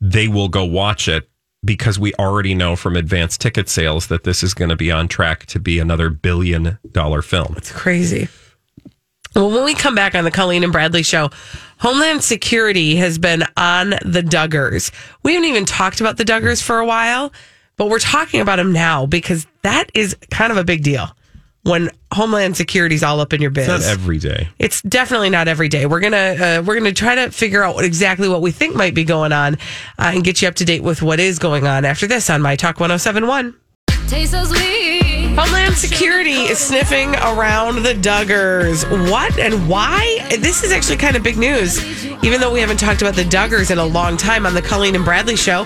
they 0.00 0.26
will 0.28 0.48
go 0.48 0.64
watch 0.64 1.06
it 1.08 1.28
because 1.64 1.98
we 1.98 2.14
already 2.14 2.54
know 2.54 2.76
from 2.76 2.96
advanced 2.96 3.40
ticket 3.40 3.68
sales 3.68 4.06
that 4.06 4.24
this 4.24 4.42
is 4.42 4.54
going 4.54 4.70
to 4.70 4.76
be 4.76 4.90
on 4.90 5.08
track 5.08 5.46
to 5.46 5.58
be 5.58 5.78
another 5.78 6.08
billion 6.10 6.78
dollar 6.92 7.22
film. 7.22 7.54
It's 7.56 7.72
crazy. 7.72 8.28
Well, 9.34 9.50
when 9.50 9.64
we 9.64 9.74
come 9.74 9.94
back 9.94 10.14
on 10.14 10.24
the 10.24 10.30
Colleen 10.30 10.64
and 10.64 10.72
Bradley 10.72 11.02
show, 11.02 11.30
Homeland 11.78 12.24
Security 12.24 12.96
has 12.96 13.18
been 13.18 13.44
on 13.56 13.90
the 13.90 14.22
Duggars. 14.22 14.90
We 15.22 15.34
haven't 15.34 15.48
even 15.48 15.64
talked 15.64 16.00
about 16.00 16.16
the 16.16 16.24
Duggars 16.24 16.62
for 16.62 16.78
a 16.78 16.86
while, 16.86 17.32
but 17.76 17.88
we're 17.88 17.98
talking 17.98 18.40
about 18.40 18.56
them 18.56 18.72
now 18.72 19.06
because 19.06 19.46
that 19.62 19.90
is 19.94 20.16
kind 20.30 20.50
of 20.50 20.58
a 20.58 20.64
big 20.64 20.82
deal 20.82 21.14
when 21.68 21.90
Homeland 22.12 22.56
Security's 22.56 23.02
all 23.02 23.20
up 23.20 23.32
in 23.32 23.40
your 23.42 23.50
business. 23.50 23.80
It's 23.80 23.86
not 23.86 23.92
every 23.92 24.18
day. 24.18 24.48
It's 24.58 24.80
definitely 24.82 25.30
not 25.30 25.48
every 25.48 25.68
day. 25.68 25.86
We're 25.86 26.00
gonna 26.00 26.16
uh, 26.16 26.62
we're 26.64 26.78
gonna 26.78 26.92
try 26.92 27.14
to 27.14 27.30
figure 27.30 27.62
out 27.62 27.74
what 27.74 27.84
exactly 27.84 28.28
what 28.28 28.42
we 28.42 28.50
think 28.50 28.74
might 28.74 28.94
be 28.94 29.04
going 29.04 29.32
on 29.32 29.54
uh, 29.98 30.12
and 30.14 30.24
get 30.24 30.40
you 30.42 30.48
up 30.48 30.54
to 30.56 30.64
date 30.64 30.82
with 30.82 31.02
what 31.02 31.20
is 31.20 31.38
going 31.38 31.66
on 31.66 31.84
after 31.84 32.06
this 32.06 32.30
on 32.30 32.42
My 32.42 32.56
Talk 32.56 32.80
1071. 32.80 33.54
Taste 34.08 34.32
so 34.32 34.44
sweet. 34.44 35.36
Homeland 35.38 35.74
Security 35.76 36.46
is 36.46 36.58
sniffing 36.58 37.14
around 37.16 37.84
the 37.84 37.92
Duggars. 37.92 38.82
What 39.10 39.38
and 39.38 39.68
why? 39.68 40.26
This 40.40 40.64
is 40.64 40.72
actually 40.72 40.96
kind 40.96 41.14
of 41.14 41.22
big 41.22 41.36
news, 41.36 42.04
even 42.24 42.40
though 42.40 42.52
we 42.52 42.58
haven't 42.58 42.80
talked 42.80 43.02
about 43.02 43.14
the 43.14 43.22
Duggars 43.22 43.70
in 43.70 43.78
a 43.78 43.84
long 43.84 44.16
time 44.16 44.46
on 44.46 44.54
the 44.54 44.62
Colleen 44.62 44.96
and 44.96 45.04
Bradley 45.04 45.36
show. 45.36 45.64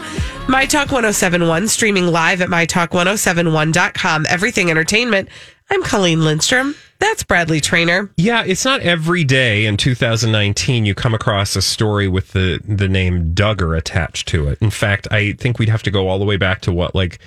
My 0.49 0.67
Talk 0.67 0.91
1071, 0.91 1.69
streaming 1.69 2.09
live 2.09 2.43
at 2.43 2.49
mytalk1071.com. 2.49 4.27
Everything 4.29 4.71
Entertainment. 4.71 5.29
I'm 5.73 5.83
Colleen 5.83 6.23
Lindstrom. 6.23 6.75
That's 6.99 7.23
Bradley 7.23 7.59
Traynor. 7.59 8.11
Yeah, 8.19 8.45
it's 8.45 8.67
not 8.67 8.83
every 8.83 9.25
day 9.25 9.65
in 9.65 9.79
2019 9.79 10.85
you 10.85 10.95
come 10.95 11.15
across 11.15 11.57
a 11.57 11.63
story 11.63 12.09
with 12.09 12.33
the 12.33 12.61
the 12.63 12.91
name 12.91 13.35
Duggar 13.35 13.75
attached 13.75 14.29
to 14.29 14.49
it. 14.49 14.59
In 14.61 14.69
fact, 14.69 15.09
I 15.11 15.33
think 15.33 15.59
we'd 15.59 15.71
have 15.71 15.83
to 15.85 15.91
go 15.91 16.09
all 16.09 16.19
the 16.19 16.27
way 16.27 16.37
back 16.37 16.61
to 16.63 16.73
what 16.75 16.95
like 16.95 17.21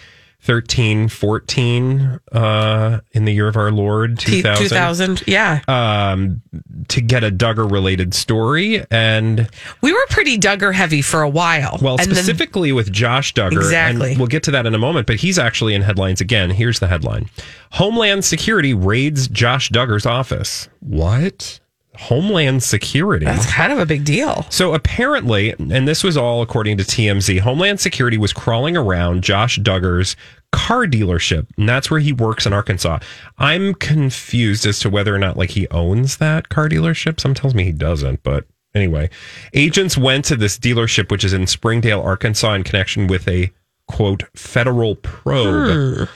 13, 0.46 1.10
14 1.10 2.20
uh, 2.32 3.00
in 3.14 3.26
the 3.26 3.34
year 3.34 3.48
of 3.48 3.58
our 3.58 3.72
Lord 3.72 4.20
2000, 4.20 4.64
2000. 4.70 5.24
Yeah. 5.26 5.62
um, 5.68 6.44
to 6.90 7.02
get 7.02 7.24
a 7.24 7.32
Duggar 7.32 7.70
related 7.70 8.14
story. 8.14 8.86
And 8.92 9.50
we 9.82 9.92
were 9.92 10.06
pretty 10.12 10.38
Duggar 10.38 10.72
heavy 10.74 11.02
for 11.02 11.24
a 11.24 11.30
while. 11.30 11.80
well, 11.82 11.98
And 12.00 12.08
then- 12.12 12.16
specifically 12.16 12.72
with 12.72 12.92
Josh 12.92 13.34
Duggar. 13.34 13.54
Exactly. 13.58 14.12
And 14.12 14.20
we'll 14.20 14.28
get 14.28 14.44
to 14.44 14.52
that 14.52 14.68
in 14.68 14.76
a 14.76 14.80
moment, 14.80 15.08
but 15.08 15.16
he's 15.16 15.40
actually 15.40 15.74
in 15.74 15.82
headlines 15.82 16.22
again. 16.22 16.52
Here's 16.52 16.80
the 16.80 16.88
headline 16.88 17.28
Homeland 17.72 18.24
Security 18.24 18.74
raids 18.76 19.28
Josh 19.28 19.70
Duggar's 19.72 20.06
office. 20.06 20.70
What? 20.80 21.60
Homeland 21.98 22.62
Security. 22.62 23.26
that's 23.26 23.50
kind 23.50 23.72
of 23.72 23.80
a 23.80 23.86
big 23.86 24.04
deal. 24.04 24.46
So 24.50 24.74
apparently, 24.74 25.52
and 25.58 25.88
this 25.88 26.04
was 26.04 26.18
all 26.18 26.42
according 26.42 26.76
to 26.80 26.84
TMZ, 26.84 27.40
Homeland 27.40 27.80
Security 27.80 28.18
was 28.18 28.34
crawling 28.34 28.76
around 28.76 29.24
Josh 29.24 29.58
Duggar's 29.60 30.18
car 30.56 30.86
dealership, 30.86 31.48
and 31.58 31.68
that's 31.68 31.92
where 31.92 32.00
he 32.00 32.14
works 32.14 32.46
in 32.46 32.54
Arkansas. 32.54 33.00
I'm 33.38 33.74
confused 33.74 34.66
as 34.66 34.80
to 34.80 34.90
whether 34.90 35.14
or 35.14 35.20
not 35.20 35.36
like 35.36 35.50
he 35.50 35.68
owns 35.70 36.18
that 36.18 36.48
car 36.48 36.70
dealership. 36.70 37.20
Some 37.20 37.34
tells 37.34 37.54
me 37.54 37.66
he 37.66 37.74
doesn't, 37.74 38.24
but 38.24 38.46
anyway, 38.74 39.10
agents 39.54 39.98
went 39.98 40.24
to 40.26 40.38
this 40.38 40.58
dealership, 40.58 41.12
which 41.12 41.26
is 41.26 41.34
in 41.34 41.46
Springdale, 41.46 42.02
Arkansas, 42.02 42.54
in 42.54 42.64
connection 42.64 43.08
with 43.08 43.28
a 43.28 43.52
quote 43.88 44.24
federal 44.36 44.96
probe. 44.96 46.08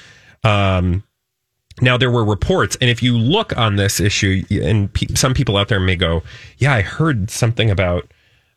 Um, 0.43 1.03
now 1.81 1.97
there 1.97 2.11
were 2.11 2.23
reports, 2.25 2.77
and 2.79 2.89
if 2.89 3.03
you 3.03 3.17
look 3.17 3.55
on 3.57 3.75
this 3.75 3.99
issue, 3.99 4.43
and 4.49 4.91
pe- 4.93 5.15
some 5.15 5.33
people 5.33 5.57
out 5.57 5.67
there 5.67 5.79
may 5.79 5.95
go, 5.97 6.23
"Yeah, 6.57 6.73
I 6.73 6.81
heard 6.81 7.29
something 7.29 7.69
about 7.69 8.09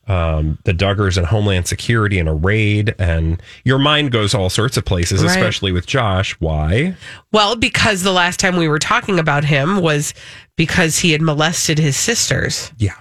um, 0.08 0.58
the 0.64 0.72
Duggars 0.72 1.16
and 1.16 1.26
Homeland 1.26 1.66
Security 1.68 2.18
and 2.18 2.28
a 2.28 2.32
raid," 2.32 2.94
and 2.98 3.40
your 3.64 3.78
mind 3.78 4.10
goes 4.12 4.34
all 4.34 4.50
sorts 4.50 4.76
of 4.76 4.84
places, 4.84 5.22
Right. 5.22 5.30
especially 5.36 5.72
with 5.72 5.86
Josh. 5.86 6.32
Why? 6.40 6.94
Well, 7.32 7.56
because 7.56 8.02
the 8.02 8.12
last 8.12 8.40
time 8.40 8.56
we 8.56 8.68
were 8.68 8.78
talking 8.78 9.18
about 9.18 9.44
him 9.44 9.80
was 9.80 10.12
because 10.56 10.98
he 10.98 11.12
had 11.12 11.22
molested 11.22 11.78
his 11.78 11.96
sisters. 11.96 12.72
Yeah. 12.78 12.94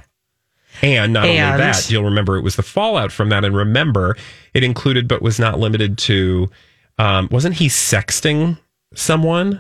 And 0.84 1.14
not 1.14 1.26
And- 1.26 1.54
only 1.54 1.58
that, 1.64 1.92
you'll 1.92 2.04
remember 2.06 2.38
it 2.38 2.42
was 2.44 2.56
the 2.56 2.64
fallout 2.64 3.12
from 3.12 3.30
that. 3.30 3.44
And 3.46 3.56
remember, 3.56 4.16
it 4.54 4.64
included, 4.64 5.08
but 5.08 5.22
was 5.22 5.38
not 5.40 5.60
limited 5.60 5.98
to, 6.00 6.50
um, 6.98 7.28
wasn't 7.32 7.56
he 7.56 7.68
sexting 7.68 8.58
someone? 8.96 9.60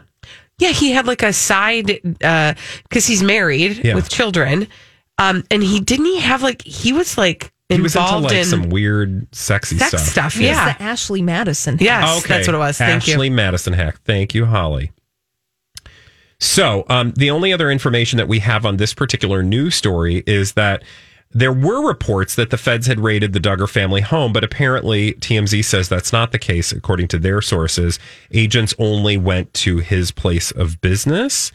Yeah, 0.57 0.69
he 0.71 0.91
had 0.91 1.07
like 1.07 1.21
a 1.23 1.33
side 1.33 1.99
because 2.19 3.05
he's 3.07 3.21
married 3.23 3.81
Yeah. 3.83 3.95
with 3.95 4.09
children, 4.09 4.67
um, 5.29 5.43
and 5.51 5.61
he 5.63 5.79
didn't 5.79 6.05
he 6.05 6.19
have 6.19 6.41
like 6.43 6.61
he 6.63 6.91
was 6.93 7.17
like 7.17 7.51
He 7.69 7.79
was 7.79 7.95
into 7.95 8.05
involved 8.05 8.25
like 8.25 8.35
in 8.35 8.45
some 8.45 8.69
weird, 8.69 9.27
sexy 9.35 9.77
sex 9.77 9.89
stuff. 9.89 10.01
stuff. 10.01 10.25
It's 10.35 10.41
Yeah, 10.41 10.73
the 10.73 10.81
Ashley 10.83 11.21
Madison. 11.21 11.77
yes, 11.79 12.23
that's 12.25 12.47
what 12.47 12.55
it 12.55 12.59
was. 12.59 12.77
Thank 12.77 13.07
Ashley 13.07 13.27
you. 13.27 13.33
Madison 13.33 13.73
hack. 13.73 13.99
Thank 14.05 14.33
you, 14.33 14.45
Holly. 14.45 14.91
So, 16.39 16.85
um, 16.89 17.11
the 17.15 17.29
only 17.29 17.53
other 17.53 17.69
information 17.69 18.17
that 18.17 18.27
we 18.27 18.39
have 18.39 18.65
on 18.65 18.77
this 18.77 18.93
particular 18.95 19.43
news 19.43 19.75
story 19.75 20.23
is 20.25 20.53
that 20.53 20.83
there 21.33 21.53
were 21.53 21.87
reports 21.87 22.35
that 22.35 22.49
the 22.49 22.57
feds 22.57 22.87
had 22.87 22.99
raided 22.99 23.31
the 23.33 23.39
Duggar 23.39 23.69
family 23.69 24.01
home, 24.01 24.33
but 24.33 24.43
apparently 24.43 25.13
TMZ 25.13 25.63
says 25.63 25.87
that's 25.87 26.11
not 26.11 26.31
the 26.31 26.39
case. 26.39 26.71
According 26.71 27.07
to 27.09 27.19
their 27.19 27.41
sources, 27.41 27.99
agents 28.31 28.73
only 28.79 29.17
went 29.17 29.53
to 29.55 29.77
his 29.77 30.11
place 30.11 30.51
of 30.51 30.81
business. 30.81 31.51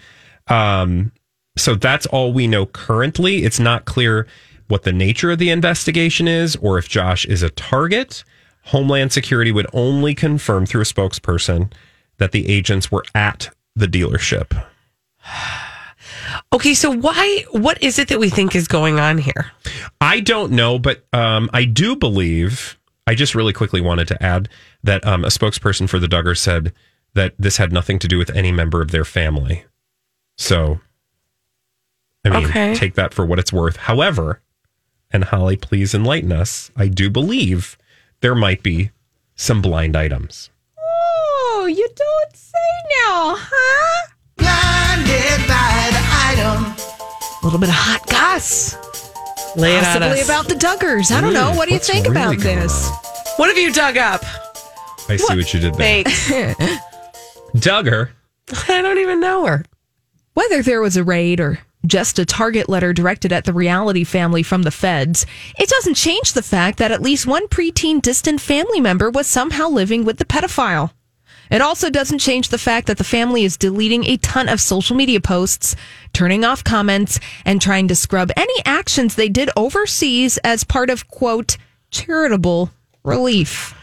Um, 0.47 1.11
so 1.57 1.75
that's 1.75 2.07
all 2.07 2.33
we 2.33 2.47
know 2.47 2.67
currently. 2.67 3.45
It's 3.45 3.59
not 3.59 3.85
clear 3.85 4.27
what 4.69 4.83
the 4.83 4.93
nature 4.93 5.31
of 5.31 5.39
the 5.39 5.51
investigation 5.51 6.29
is 6.29 6.57
or 6.57 6.79
if 6.79 6.89
Josh 6.89 7.25
is 7.25 7.43
a 7.43 7.51
target. 7.51 8.25
Homeland 8.65 9.13
Security 9.13 9.53
would 9.53 9.67
only 9.73 10.15
confirm 10.15 10.67
through 10.67 10.83
a 10.83 10.85
spokesperson 10.85 11.73
that 12.19 12.33
the 12.33 12.49
agents 12.49 12.91
were 12.91 13.05
at 13.15 13.51
the 13.77 13.87
dealership. 13.87 14.65
Okay, 16.53 16.75
so 16.75 16.91
why? 16.91 17.45
What 17.51 17.83
is 17.83 17.99
it 17.99 18.09
that 18.09 18.19
we 18.19 18.31
think 18.31 18.55
is 18.55 18.69
going 18.69 18.99
on 18.99 19.19
here? 19.19 19.51
I 20.01 20.21
don't 20.21 20.53
know, 20.53 20.79
but 20.79 21.05
um, 21.13 21.51
I 21.53 21.65
do 21.65 21.97
believe. 21.97 22.79
I 23.07 23.15
just 23.15 23.35
really 23.35 23.53
quickly 23.53 23.81
wanted 23.81 24.09
to 24.09 24.23
add 24.23 24.49
that 24.83 25.07
um, 25.07 25.25
a 25.25 25.29
spokesperson 25.29 25.89
for 25.89 25.99
the 25.99 26.09
Duggars 26.09 26.39
said 26.39 26.73
that 27.15 27.35
this 27.39 27.57
had 27.57 27.73
nothing 27.73 27.99
to 28.01 28.09
do 28.09 28.19
with 28.19 28.31
any 28.31 28.51
member 28.51 28.83
of 28.83 28.91
their 28.91 29.05
family. 29.05 29.65
So, 30.39 30.81
I 32.27 32.31
mean, 32.31 32.45
Okay. 32.47 32.75
take 32.75 32.95
that 32.95 33.15
for 33.15 33.25
what 33.25 33.39
it's 33.39 33.53
worth. 33.53 33.77
However, 33.77 34.41
and 35.13 35.25
Holly, 35.25 35.57
please 35.57 35.95
enlighten 35.95 36.33
us. 36.33 36.71
I 36.77 36.89
do 36.89 37.09
believe 37.11 37.79
there 38.21 38.35
might 38.35 38.63
be 38.63 38.91
some 39.35 39.63
blind 39.63 39.97
items. 39.97 40.51
Oh, 40.79 41.67
you 41.71 41.89
don't 41.95 42.37
say 42.37 42.59
now, 43.07 43.37
huh? 43.39 44.09
Blinded 44.37 45.49
by 45.49 45.91
the 45.93 46.03
item. 46.43 46.65
A 47.43 47.45
little 47.45 47.59
bit 47.61 47.69
of 47.69 47.75
hot 47.77 48.07
goss. 48.09 48.75
Lay 49.57 49.75
it 49.77 49.79
on 49.79 49.85
Possibly 49.85 50.21
us. 50.21 50.25
about 50.27 50.49
the 50.49 50.55
Duggars. 50.55 51.11
I 51.11 51.21
don't 51.21 51.33
know. 51.33 51.53
What 51.55 51.69
do 51.69 51.75
you 51.75 51.81
think 51.81 52.07
really 52.09 52.17
about 52.37 52.39
this? 52.39 52.89
on? 52.89 52.95
what 53.37 53.49
have 53.49 53.57
you 53.59 53.73
dug 53.73 53.97
up? 53.97 54.23
I 55.09 55.17
see 55.17 55.37
what 55.37 55.55
you 55.55 55.61
did 55.61 55.75
there. 55.75 56.03
Thanks. 56.05 56.29
Duggar. 57.57 58.11
I 58.69 58.83
don't 58.83 58.99
even 58.99 59.21
know 59.21 59.47
her. 59.47 59.65
Whether 60.35 60.63
there 60.63 60.81
was 60.83 60.97
a 60.97 61.05
raid 61.05 61.41
or 61.41 61.59
just 61.87 62.19
a 62.19 62.25
target 62.25 62.69
letter 62.69 62.93
directed 62.93 63.33
at 63.33 63.45
the 63.45 63.53
reality 63.53 64.05
family 64.05 64.43
from 64.43 64.63
the 64.63 64.71
feds, 64.71 65.27
it 65.59 65.69
doesn't 65.69 65.95
change 65.95 66.33
the 66.33 66.43
fact 66.43 66.79
that 66.79 66.93
at 66.93 67.03
least 67.03 67.27
one 67.27 67.47
preteen 67.49 68.03
distant 68.03 68.41
family 68.41 68.81
member 68.81 69.11
was 69.11 69.27
somehow 69.27 69.69
living 69.69 70.05
with 70.05 70.19
the 70.19 70.25
pedophile. 70.25 70.91
It 71.51 71.61
also 71.61 71.91
doesn't 71.91 72.19
change 72.19 72.49
the 72.49 72.59
fact 72.59 72.89
that 72.89 72.99
the 72.99 73.05
family 73.05 73.45
is 73.45 73.57
deleting 73.57 74.05
a 74.05 74.17
ton 74.17 74.49
of 74.49 74.61
social 74.61 74.97
media 74.97 75.21
posts, 75.21 75.77
turning 76.13 76.45
off 76.45 76.65
comments, 76.65 77.21
and 77.45 77.63
trying 77.63 77.87
to 77.89 77.95
scrub 77.95 78.33
any 78.37 78.55
actions 78.65 79.15
they 79.15 79.29
did 79.29 79.51
overseas 79.57 80.39
as 80.39 80.65
part 80.65 80.91
of, 80.91 81.07
quote, 81.09 81.57
charitable 81.91 82.71
relief. 83.05 83.76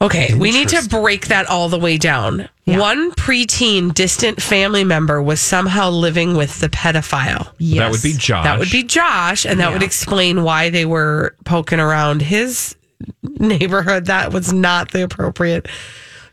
Okay, 0.00 0.34
we 0.34 0.50
need 0.50 0.68
to 0.68 0.86
break 0.88 1.28
that 1.28 1.46
all 1.46 1.68
the 1.68 1.78
way 1.78 1.96
down. 1.96 2.48
One 2.66 3.12
preteen 3.12 3.94
distant 3.94 4.42
family 4.42 4.84
member 4.84 5.22
was 5.22 5.40
somehow 5.40 5.88
living 5.88 6.36
with 6.36 6.60
the 6.60 6.68
pedophile. 6.68 7.50
Yes. 7.58 7.78
That 7.78 7.90
would 7.92 8.02
be 8.02 8.12
Josh. 8.12 8.44
That 8.44 8.58
would 8.58 8.70
be 8.70 8.82
Josh, 8.82 9.46
and 9.46 9.60
that 9.60 9.72
would 9.72 9.82
explain 9.82 10.42
why 10.42 10.68
they 10.68 10.84
were 10.84 11.34
poking 11.44 11.80
around 11.80 12.20
his 12.20 12.76
neighborhood. 13.22 14.06
That 14.06 14.32
was 14.32 14.52
not 14.52 14.90
the 14.92 15.02
appropriate 15.02 15.66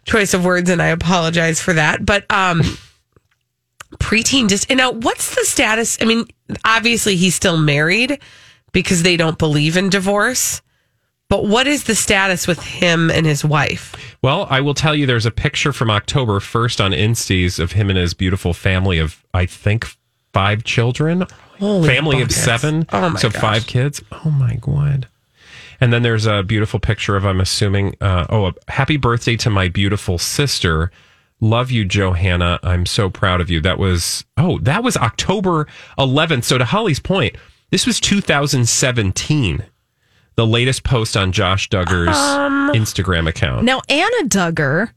choice 0.05 0.33
of 0.33 0.43
words, 0.43 0.69
and 0.69 0.81
I 0.81 0.87
apologize 0.87 1.61
for 1.61 1.73
that. 1.73 2.05
But 2.05 2.29
um, 2.29 2.61
preteen 3.99 4.49
just 4.49 4.69
and 4.69 4.77
now 4.77 4.91
what's 4.91 5.35
the 5.35 5.45
status? 5.45 5.97
I 6.01 6.05
mean, 6.05 6.25
obviously 6.65 7.15
he's 7.15 7.35
still 7.35 7.57
married 7.57 8.19
because 8.71 9.03
they 9.03 9.17
don't 9.17 9.37
believe 9.37 9.77
in 9.77 9.89
divorce. 9.89 10.61
But 11.33 11.45
what 11.47 11.65
is 11.65 11.85
the 11.85 11.95
status 11.95 12.45
with 12.45 12.61
him 12.61 13.09
and 13.09 13.25
his 13.25 13.43
wife? 13.43 13.95
Well, 14.21 14.45
I 14.51 14.61
will 14.61 14.75
tell 14.75 14.93
you 14.93 15.07
there's 15.07 15.25
a 15.25 15.31
picture 15.31 15.73
from 15.73 15.89
October 15.89 16.33
1st 16.39 16.85
on 16.85 16.91
Insties 16.91 17.57
of 17.57 17.71
him 17.71 17.89
and 17.89 17.97
his 17.97 18.13
beautiful 18.13 18.53
family 18.53 18.99
of, 18.99 19.25
I 19.33 19.47
think, 19.47 19.87
five 20.31 20.63
children. 20.63 21.25
Holy 21.57 21.87
family 21.89 22.17
buckets. 22.17 22.37
of 22.37 22.43
seven. 22.43 22.85
Oh, 22.93 23.09
my 23.09 23.19
So 23.19 23.31
gosh. 23.31 23.41
five 23.41 23.65
kids. 23.65 24.03
Oh 24.23 24.29
my 24.29 24.57
God. 24.61 25.07
And 25.81 25.91
then 25.91 26.03
there's 26.03 26.27
a 26.27 26.43
beautiful 26.43 26.79
picture 26.79 27.15
of, 27.15 27.25
I'm 27.25 27.41
assuming, 27.41 27.95
uh, 27.99 28.27
oh, 28.29 28.45
a 28.49 28.53
happy 28.67 28.97
birthday 28.97 29.35
to 29.37 29.49
my 29.49 29.69
beautiful 29.69 30.19
sister. 30.19 30.91
Love 31.41 31.71
you, 31.71 31.83
Johannah. 31.83 32.59
I'm 32.61 32.85
so 32.85 33.09
proud 33.09 33.41
of 33.41 33.49
you. 33.49 33.59
That 33.59 33.79
was, 33.79 34.23
oh, 34.37 34.59
that 34.59 34.83
was 34.83 34.95
October 34.97 35.65
11th. 35.97 36.43
So 36.43 36.59
to 36.59 36.65
Holly's 36.65 36.99
point, 36.99 37.37
this 37.71 37.87
was 37.87 37.99
2017. 37.99 39.63
The 40.35 40.47
latest 40.47 40.83
post 40.83 41.15
on 41.15 41.31
Josh 41.31 41.69
Duggar's 41.69 42.17
Um, 42.17 42.71
Instagram 42.73 43.27
account. 43.29 43.65
Now, 43.65 43.81
Anna 43.87 44.27
Duggar 44.27 44.89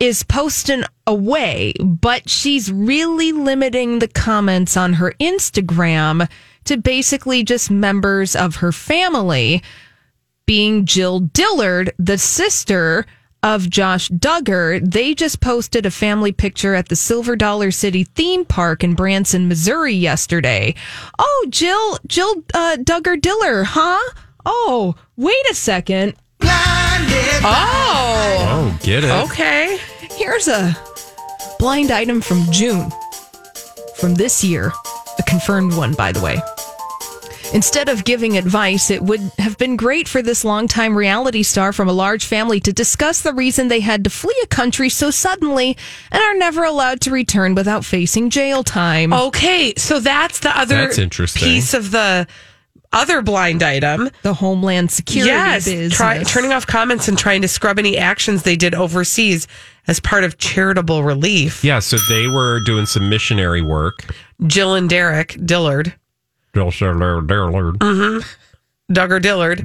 is 0.00 0.22
posting 0.22 0.84
away, 1.06 1.74
but 1.78 2.30
she's 2.30 2.70
really 2.72 3.32
limiting 3.32 3.98
the 3.98 4.08
comments 4.08 4.76
on 4.76 4.94
her 4.94 5.12
Instagram 5.20 6.28
to 6.64 6.76
basically 6.76 7.42
just 7.44 7.70
members 7.70 8.34
of 8.36 8.56
her 8.56 8.72
family, 8.72 9.62
being 10.46 10.86
Jill 10.86 11.20
Dillard, 11.20 11.92
the 11.98 12.16
sister 12.16 13.04
of 13.42 13.68
Josh 13.68 14.08
Duggar. 14.10 14.80
They 14.90 15.14
just 15.14 15.40
posted 15.40 15.84
a 15.84 15.90
family 15.90 16.32
picture 16.32 16.74
at 16.74 16.88
the 16.88 16.96
Silver 16.96 17.36
Dollar 17.36 17.70
City 17.70 18.04
theme 18.04 18.44
park 18.44 18.82
in 18.82 18.94
Branson, 18.94 19.48
Missouri 19.48 19.94
yesterday. 19.94 20.74
Oh, 21.18 21.46
Jill, 21.50 21.98
Jill 22.06 22.44
uh, 22.54 22.76
Duggar 22.80 23.20
Diller, 23.20 23.64
huh? 23.64 24.00
Oh, 24.50 24.94
wait 25.16 25.50
a 25.50 25.54
second. 25.54 26.14
Oh, 26.40 28.36
Oh, 28.50 28.78
get 28.82 29.04
it. 29.04 29.10
okay. 29.30 29.78
Here's 30.12 30.48
a 30.48 30.74
blind 31.58 31.90
item 31.90 32.20
from 32.20 32.44
June 32.50 32.90
from 33.96 34.14
this 34.14 34.42
year, 34.42 34.72
a 35.18 35.22
confirmed 35.24 35.74
one, 35.76 35.92
by 35.92 36.12
the 36.12 36.20
way. 36.20 36.38
Instead 37.54 37.88
of 37.88 38.04
giving 38.04 38.36
advice, 38.36 38.90
it 38.90 39.02
would 39.02 39.20
have 39.38 39.56
been 39.58 39.74
great 39.76 40.06
for 40.06 40.20
this 40.20 40.44
longtime 40.44 40.94
reality 40.96 41.42
star 41.42 41.72
from 41.72 41.88
a 41.88 41.92
large 41.92 42.26
family 42.26 42.60
to 42.60 42.72
discuss 42.72 43.22
the 43.22 43.32
reason 43.32 43.68
they 43.68 43.80
had 43.80 44.04
to 44.04 44.10
flee 44.10 44.38
a 44.42 44.46
country 44.46 44.88
so 44.90 45.10
suddenly 45.10 45.76
and 46.12 46.22
are 46.22 46.34
never 46.34 46.64
allowed 46.64 47.00
to 47.02 47.10
return 47.10 47.54
without 47.54 47.84
facing 47.86 48.28
jail 48.30 48.62
time. 48.64 49.12
Okay, 49.14 49.72
so 49.76 49.98
that's 49.98 50.40
the 50.40 50.56
other 50.58 50.76
That's 50.76 50.98
interesting. 50.98 51.42
piece 51.42 51.72
of 51.74 51.90
the 51.90 52.26
other 52.92 53.22
blind 53.22 53.62
item. 53.62 54.10
the 54.22 54.34
Homeland 54.34 54.90
Security 54.90 55.30
yes, 55.30 55.64
business. 55.66 55.92
try, 55.94 56.22
turning 56.24 56.52
off 56.52 56.66
comments 56.66 57.08
and 57.08 57.18
trying 57.18 57.42
to 57.42 57.48
scrub 57.48 57.78
any 57.78 57.96
actions 57.98 58.42
they 58.42 58.56
did 58.56 58.74
overseas 58.74 59.46
as 59.86 60.00
part 60.00 60.24
of 60.24 60.38
charitable 60.38 61.02
relief. 61.02 61.62
Yeah, 61.64 61.78
so 61.78 61.96
they 62.08 62.26
were 62.26 62.60
doing 62.60 62.86
some 62.86 63.08
missionary 63.08 63.62
work. 63.62 64.04
Jill 64.46 64.74
and 64.74 64.88
Derek 64.88 65.36
Dillard, 65.44 65.94
Mm-hmm. 67.78 68.92
Duggar 68.92 69.20
Dillard, 69.20 69.62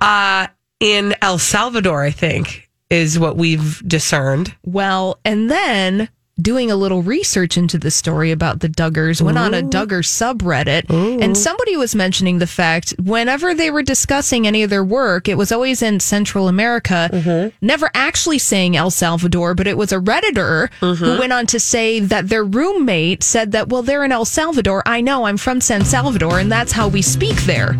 uh, 0.00 0.46
in 0.80 1.14
El 1.22 1.38
Salvador, 1.38 2.02
I 2.02 2.10
think, 2.10 2.68
is 2.90 3.18
what 3.18 3.36
we've 3.36 3.82
discerned. 3.88 4.54
Well, 4.64 5.18
and 5.24 5.50
then 5.50 6.08
doing 6.40 6.70
a 6.70 6.76
little 6.76 7.02
research 7.02 7.56
into 7.56 7.78
the 7.78 7.90
story 7.90 8.30
about 8.30 8.60
the 8.60 8.68
Duggars, 8.68 9.20
went 9.20 9.38
on 9.38 9.54
a 9.54 9.62
Duggar 9.62 10.02
subreddit, 10.02 10.90
and 11.22 11.36
somebody 11.36 11.76
was 11.76 11.94
mentioning 11.94 12.38
the 12.38 12.46
fact 12.46 12.94
whenever 13.02 13.54
they 13.54 13.70
were 13.70 13.82
discussing 13.82 14.46
any 14.46 14.62
of 14.62 14.70
their 14.70 14.84
work, 14.84 15.28
it 15.28 15.36
was 15.36 15.52
always 15.52 15.82
in 15.82 16.00
Central 16.00 16.48
America, 16.48 17.10
mm-hmm. 17.12 17.56
never 17.64 17.90
actually 17.94 18.38
saying 18.38 18.76
El 18.76 18.90
Salvador, 18.90 19.54
but 19.54 19.66
it 19.66 19.76
was 19.76 19.92
a 19.92 19.98
Redditor 19.98 20.72
who 20.80 20.94
mm-hmm. 20.94 21.18
went 21.18 21.32
on 21.32 21.46
to 21.46 21.60
say 21.60 22.00
that 22.00 22.28
their 22.28 22.44
roommate 22.44 23.22
said 23.22 23.52
that, 23.52 23.68
well, 23.68 23.82
they're 23.82 24.04
in 24.04 24.12
El 24.12 24.24
Salvador. 24.24 24.82
I 24.86 25.00
know, 25.00 25.24
I'm 25.24 25.36
from 25.36 25.60
San 25.60 25.84
Salvador, 25.84 26.38
and 26.38 26.50
that's 26.50 26.72
how 26.72 26.88
we 26.88 27.02
speak 27.02 27.36
there. 27.42 27.76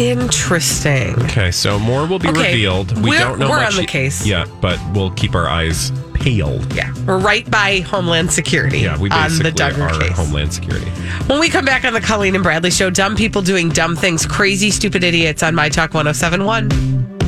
Interesting. 0.00 1.14
Okay, 1.24 1.50
so 1.50 1.78
more 1.78 2.06
will 2.06 2.18
be 2.18 2.28
Okay, 2.28 2.52
revealed. 2.52 2.98
We 3.02 3.18
don't 3.18 3.38
know 3.38 3.50
we're 3.50 3.56
much 3.56 3.74
on 3.74 3.80
the 3.80 3.86
case. 3.86 4.26
Yeah, 4.26 4.46
but 4.60 4.78
we'll 4.94 5.10
keep 5.10 5.34
our 5.34 5.46
eyes 5.46 5.92
peeled. 6.14 6.72
Yeah, 6.74 6.92
we're 7.06 7.18
right 7.18 7.48
by 7.50 7.80
Homeland 7.80 8.32
Security 8.32 8.78
Yeah, 8.80 8.98
we 8.98 9.10
on 9.10 9.28
basically 9.28 9.50
the 9.50 9.56
Duggar 9.56 9.90
are 9.90 10.00
case. 10.00 10.16
Homeland 10.16 10.52
Security. 10.54 10.90
When 11.26 11.38
we 11.38 11.48
come 11.50 11.64
back 11.64 11.84
on 11.84 11.92
the 11.92 12.00
Colleen 12.00 12.34
and 12.34 12.42
Bradley 12.42 12.70
show, 12.70 12.88
dumb 12.88 13.14
people 13.14 13.42
doing 13.42 13.68
dumb 13.68 13.94
things, 13.94 14.24
crazy, 14.24 14.70
stupid 14.70 15.04
idiots 15.04 15.42
on 15.42 15.54
My 15.54 15.68
Talk 15.68 15.92
1071. 15.92 17.19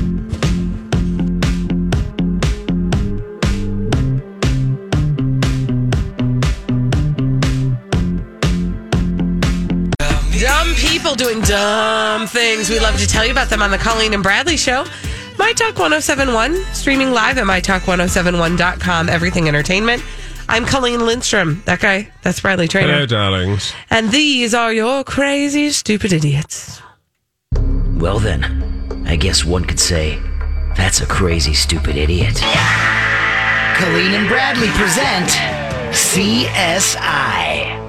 People 11.13 11.29
doing 11.29 11.45
dumb 11.45 12.27
things. 12.27 12.71
We 12.71 12.81
love 12.81 12.99
to 12.99 13.07
tell 13.07 13.23
you 13.27 13.33
about 13.33 13.51
them 13.51 13.61
on 13.61 13.71
the 13.71 13.77
Colleen 13.77 14.15
and 14.15 14.23
Bradley 14.23 14.57
show. 14.57 14.87
My 15.39 15.53
Talk 15.53 15.79
1071, 15.79 16.65
streaming 16.73 17.13
live 17.13 17.37
at 17.37 17.45
MyTalk1071.com, 17.45 19.11
everything 19.11 19.47
entertainment. 19.47 20.03
I'm 20.49 20.65
Colleen 20.65 21.05
Lindstrom. 21.05 21.63
That 21.67 21.81
guy, 21.81 22.11
that's 22.23 22.41
Bradley 22.41 22.67
Traynor. 22.67 22.95
Hello, 22.95 23.05
darlings. 23.05 23.75
And 23.91 24.11
these 24.11 24.55
are 24.55 24.73
your 24.73 25.05
crazy, 25.05 25.69
stupid 25.73 26.15
idiots. 26.15 26.81
Well, 27.53 28.19
then, 28.19 29.05
I 29.07 29.17
guess 29.17 29.45
one 29.45 29.67
could 29.67 29.81
say 29.81 30.19
that's 30.77 31.03
a 31.03 31.07
crazy, 31.07 31.53
stupid 31.53 31.97
idiot. 31.97 32.37
Colleen 33.77 34.15
and 34.15 34.27
Bradley 34.29 34.69
present 34.69 35.29
CSI. 35.93 37.82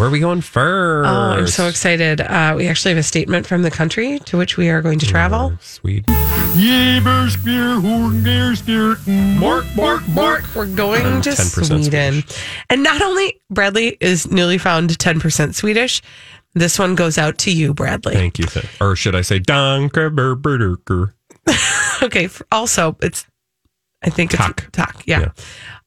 Where 0.00 0.08
are 0.08 0.10
we 0.12 0.18
going 0.20 0.40
first? 0.40 1.10
Oh, 1.10 1.12
I'm 1.12 1.46
so 1.46 1.66
excited. 1.68 2.22
Uh, 2.22 2.54
we 2.56 2.68
actually 2.68 2.92
have 2.92 2.98
a 2.98 3.02
statement 3.02 3.46
from 3.46 3.60
the 3.60 3.70
country 3.70 4.18
to 4.20 4.38
which 4.38 4.56
we 4.56 4.70
are 4.70 4.80
going 4.80 4.98
to 4.98 5.04
travel. 5.04 5.52
Sweet. 5.60 6.06
Bark, 9.38 9.66
bark, 9.76 10.02
bark. 10.14 10.44
We're 10.56 10.74
going 10.74 11.04
I'm 11.04 11.20
to 11.20 11.28
10% 11.28 11.66
Sweden. 11.66 12.22
Swedish. 12.22 12.44
And 12.70 12.82
not 12.82 13.02
only 13.02 13.42
Bradley 13.50 13.98
is 14.00 14.30
newly 14.30 14.56
found 14.56 14.88
10% 14.88 15.54
Swedish, 15.54 16.00
this 16.54 16.78
one 16.78 16.94
goes 16.94 17.18
out 17.18 17.36
to 17.40 17.50
you, 17.52 17.74
Bradley. 17.74 18.14
Thank 18.14 18.38
you. 18.38 18.46
Th- 18.46 18.64
Or 18.80 18.96
should 18.96 19.14
I 19.14 19.20
say, 19.20 19.38
Danke, 19.38 20.08
Berberker. 20.08 21.12
Okay. 22.02 22.30
Also, 22.50 22.96
it's, 23.02 23.26
I 24.02 24.08
think 24.08 24.32
it's 24.32 24.42
Tack. 24.42 24.72
talk. 24.72 25.02
Yeah. 25.04 25.20
Yeah. 25.20 25.28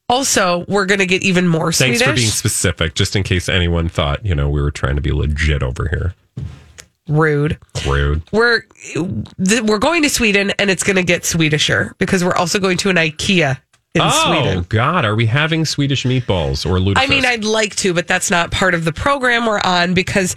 Also, 0.08 0.64
we're 0.68 0.86
going 0.86 1.00
to 1.00 1.06
get 1.06 1.22
even 1.22 1.48
more 1.48 1.72
Thanks 1.72 1.98
Swedish. 1.98 2.06
for 2.06 2.14
being 2.14 2.28
specific, 2.30 2.94
just 2.94 3.16
in 3.16 3.22
case 3.22 3.48
anyone 3.48 3.88
thought, 3.88 4.24
you 4.24 4.34
know, 4.34 4.50
we 4.50 4.60
were 4.60 4.70
trying 4.70 4.96
to 4.96 5.02
be 5.02 5.12
legit 5.12 5.62
over 5.62 5.88
here. 5.88 6.14
Rude. 7.08 7.58
Rude. 7.86 8.22
We're 8.32 8.62
th- 8.92 9.62
we're 9.62 9.78
going 9.78 10.02
to 10.02 10.10
Sweden, 10.10 10.52
and 10.58 10.70
it's 10.70 10.82
going 10.82 10.96
to 10.96 11.02
get 11.02 11.22
Swedisher 11.22 11.96
because 11.98 12.24
we're 12.24 12.34
also 12.34 12.58
going 12.58 12.76
to 12.78 12.90
an 12.90 12.96
IKEA 12.96 13.58
in 13.94 14.02
Sweden. 14.02 14.12
oh, 14.12 14.42
Sweden. 14.42 14.66
God. 14.68 15.04
Are 15.04 15.14
we 15.14 15.26
having 15.26 15.64
Swedish 15.64 16.04
meatballs 16.04 16.64
or 16.64 16.78
lutefisk? 16.78 16.98
I 16.98 17.06
mean, 17.06 17.24
I'd 17.24 17.44
like 17.44 17.76
to, 17.76 17.92
but 17.94 18.06
that's 18.06 18.30
not 18.30 18.50
part 18.50 18.74
of 18.74 18.84
the 18.84 18.92
program 18.92 19.46
we're 19.46 19.60
on 19.60 19.92
because 19.94 20.34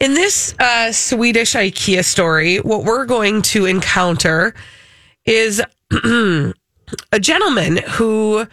in 0.00 0.14
this 0.14 0.54
uh, 0.58 0.92
Swedish 0.92 1.54
IKEA 1.54 2.04
story, 2.04 2.58
what 2.58 2.84
we're 2.84 3.04
going 3.04 3.42
to 3.42 3.66
encounter 3.66 4.54
is 5.26 5.62
a 5.92 6.54
gentleman 7.20 7.78
who 7.88 8.46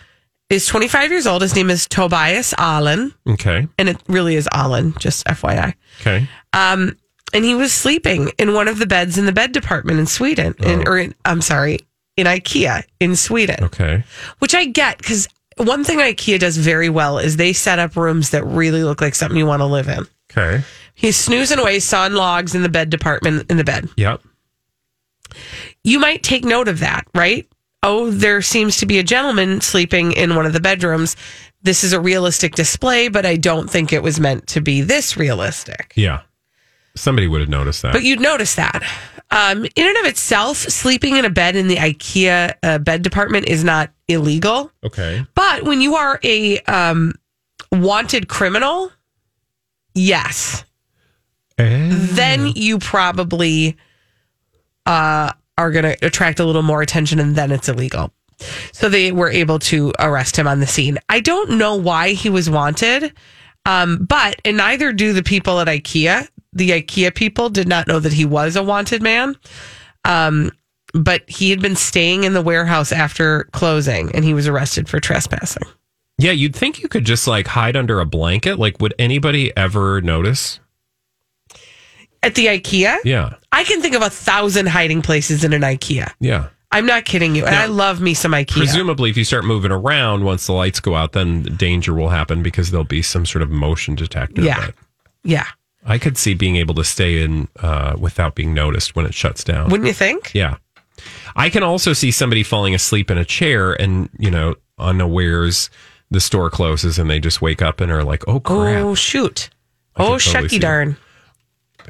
is 0.49 0.65
25 0.67 1.11
years 1.11 1.25
old. 1.27 1.41
His 1.41 1.55
name 1.55 1.69
is 1.69 1.87
Tobias 1.87 2.53
Allen, 2.57 3.13
Okay. 3.27 3.67
and 3.79 3.89
it 3.89 3.97
really 4.07 4.35
is 4.35 4.47
Allen, 4.53 4.93
just 4.99 5.25
FYI. 5.25 5.73
Okay. 6.01 6.27
Um, 6.53 6.97
and 7.33 7.43
he 7.43 7.55
was 7.55 7.73
sleeping 7.73 8.31
in 8.37 8.53
one 8.53 8.67
of 8.67 8.77
the 8.79 8.85
beds 8.85 9.17
in 9.17 9.25
the 9.25 9.31
bed 9.31 9.51
department 9.51 9.99
in 9.99 10.05
Sweden, 10.05 10.53
in, 10.59 10.87
or 10.87 10.97
in, 10.99 11.15
I'm 11.25 11.41
sorry, 11.41 11.79
in 12.17 12.27
IKEA 12.27 12.83
in 13.01 13.15
Sweden 13.17 13.61
Okay. 13.65 14.03
which 14.39 14.55
I 14.55 14.65
get 14.65 14.97
because 14.99 15.27
one 15.57 15.83
thing 15.83 15.99
IKEA 15.99 16.39
does 16.39 16.55
very 16.57 16.87
well 16.89 17.17
is 17.17 17.35
they 17.37 17.51
set 17.51 17.77
up 17.79 17.95
rooms 17.97 18.29
that 18.29 18.45
really 18.45 18.83
look 18.83 19.01
like 19.01 19.15
something 19.15 19.37
you 19.37 19.45
want 19.45 19.59
to 19.61 19.65
live 19.65 19.89
in. 19.89 20.05
Okay. 20.31 20.63
He's 20.93 21.17
snoozing 21.17 21.59
away, 21.59 21.79
sawing 21.79 22.13
logs 22.13 22.55
in 22.55 22.61
the 22.61 22.69
bed 22.69 22.89
department 22.89 23.49
in 23.51 23.57
the 23.57 23.63
bed. 23.65 23.89
Yep. 23.97 24.21
You 25.83 25.99
might 25.99 26.23
take 26.23 26.45
note 26.45 26.67
of 26.69 26.79
that, 26.79 27.05
right? 27.13 27.45
Oh, 27.85 28.09
there 28.09 28.41
seems 28.41 28.77
to 28.77 28.85
be 28.85 28.97
a 28.99 29.03
gentleman 29.03 29.61
sleeping 29.61 30.11
in 30.11 30.35
one 30.35 30.45
of 30.45 30.53
the 30.53 30.59
bedrooms. 30.59 31.15
This 31.61 31.83
is 31.83 31.93
a 31.93 31.99
realistic 31.99 32.55
display, 32.55 33.07
but 33.07 33.25
I 33.25 33.37
don't 33.37 33.69
think 33.69 33.93
it 33.93 34.03
was 34.03 34.19
meant 34.19 34.47
to 34.47 34.61
be 34.61 34.81
this 34.81 35.15
realistic. 35.15 35.93
Yeah. 35.95 36.21
Somebody 36.95 37.27
would 37.27 37.41
have 37.41 37.49
noticed 37.49 37.81
that. 37.83 37.93
But 37.93 38.03
you'd 38.03 38.19
notice 38.19 38.55
that. 38.55 38.83
Um, 39.31 39.65
in 39.65 39.87
and 39.87 39.97
of 39.97 40.05
itself, 40.05 40.57
sleeping 40.57 41.17
in 41.17 41.25
a 41.25 41.29
bed 41.29 41.55
in 41.55 41.67
the 41.67 41.75
IKEA 41.77 42.53
uh, 42.63 42.77
bed 42.79 43.01
department 43.01 43.47
is 43.47 43.63
not 43.63 43.91
illegal. 44.07 44.71
okay. 44.83 45.25
But 45.35 45.63
when 45.63 45.81
you 45.81 45.95
are 45.95 46.19
a 46.23 46.59
um, 46.61 47.13
wanted 47.71 48.27
criminal, 48.27 48.91
yes, 49.93 50.63
then 51.57 52.47
you 52.47 52.79
probably 52.79 53.77
uh, 54.85 55.31
are 55.57 55.71
going 55.71 55.83
to 55.83 56.05
attract 56.05 56.39
a 56.39 56.45
little 56.45 56.61
more 56.61 56.81
attention 56.81 57.19
and 57.19 57.35
then 57.35 57.51
it's 57.51 57.69
illegal. 57.69 58.11
So 58.73 58.89
they 58.89 59.11
were 59.11 59.29
able 59.29 59.59
to 59.59 59.93
arrest 59.99 60.37
him 60.37 60.47
on 60.47 60.59
the 60.59 60.67
scene. 60.67 60.97
I 61.09 61.21
don't 61.21 61.51
know 61.51 61.75
why 61.75 62.11
he 62.11 62.29
was 62.29 62.49
wanted, 62.49 63.13
um, 63.65 64.05
but, 64.05 64.41
and 64.43 64.57
neither 64.57 64.91
do 64.91 65.13
the 65.13 65.23
people 65.23 65.59
at 65.59 65.67
IKEA. 65.67 66.27
The 66.53 66.69
IKEA 66.71 67.15
people 67.15 67.49
did 67.49 67.67
not 67.67 67.87
know 67.87 67.99
that 67.99 68.13
he 68.13 68.25
was 68.25 68.55
a 68.55 68.63
wanted 68.63 69.01
man. 69.01 69.35
Um, 70.03 70.51
but 70.93 71.29
he 71.29 71.49
had 71.49 71.61
been 71.61 71.75
staying 71.75 72.23
in 72.23 72.33
the 72.33 72.41
warehouse 72.41 72.91
after 72.91 73.45
closing 73.51 74.13
and 74.15 74.23
he 74.23 74.33
was 74.33 74.47
arrested 74.47 74.87
for 74.87 74.99
trespassing. 74.99 75.67
Yeah, 76.17 76.31
you'd 76.31 76.55
think 76.55 76.81
you 76.81 76.87
could 76.87 77.05
just 77.05 77.27
like 77.27 77.47
hide 77.47 77.75
under 77.75 77.99
a 77.99 78.05
blanket. 78.05 78.57
Like, 78.57 78.79
would 78.79 78.93
anybody 78.97 79.55
ever 79.57 79.99
notice? 80.01 80.59
At 82.25 82.33
the 82.33 82.47
IKEA? 82.47 82.97
Yeah. 83.03 83.35
I 83.51 83.63
can 83.63 83.81
think 83.81 83.93
of 83.93 84.01
a 84.01 84.09
thousand 84.09 84.65
hiding 84.67 85.03
places 85.03 85.43
in 85.43 85.53
an 85.53 85.61
IKEA. 85.61 86.11
Yeah. 86.19 86.49
I'm 86.71 86.87
not 86.87 87.05
kidding 87.05 87.35
you. 87.35 87.45
And 87.45 87.53
Now, 87.53 87.61
I 87.61 87.65
love 87.67 88.01
me 88.01 88.15
some 88.15 88.31
IKEA. 88.31 88.57
Presumably, 88.57 89.11
if 89.11 89.15
you 89.15 89.23
start 89.23 89.45
moving 89.45 89.71
around 89.71 90.25
once 90.25 90.47
the 90.47 90.53
lights 90.53 90.79
go 90.79 90.95
out, 90.95 91.11
then 91.11 91.43
danger 91.43 91.93
will 91.93 92.09
happen 92.09 92.41
because 92.41 92.71
there'll 92.71 92.83
be 92.83 93.03
some 93.03 93.27
sort 93.27 93.43
of 93.43 93.51
motion 93.51 93.93
detector. 93.93 94.41
Yeah. 94.41 94.65
But 94.65 94.75
yeah. 95.23 95.45
I 95.85 95.99
could 95.99 96.17
see 96.17 96.33
being 96.33 96.55
able 96.55 96.73
to 96.75 96.83
stay 96.83 97.21
in 97.21 97.47
uh, 97.61 97.95
without 97.99 98.33
being 98.33 98.55
noticed 98.55 98.95
when 98.95 99.05
it 99.05 99.13
shuts 99.13 99.43
down. 99.43 99.69
Wouldn't 99.69 99.85
you 99.87 99.93
think? 99.93 100.31
Yeah. 100.33 100.57
I 101.35 101.51
can 101.51 101.61
also 101.61 101.93
see 101.93 102.09
somebody 102.09 102.41
falling 102.41 102.73
asleep 102.73 103.11
in 103.11 103.19
a 103.19 103.25
chair 103.25 103.73
and, 103.79 104.09
you 104.17 104.31
know, 104.31 104.55
unawares 104.79 105.69
the 106.09 106.19
store 106.19 106.49
closes 106.49 106.97
and 106.97 107.09
they 107.09 107.19
just 107.19 107.41
wake 107.41 107.61
up 107.61 107.81
and 107.81 107.91
are 107.91 108.03
like, 108.03 108.27
oh, 108.27 108.39
crap. 108.39 108.83
Oh, 108.83 108.95
shoot. 108.95 109.49
I 109.95 110.03
oh, 110.03 110.17
totally 110.17 110.19
see 110.19 110.29
shucky 110.29 110.59
that. 110.59 110.61
darn. 110.61 110.97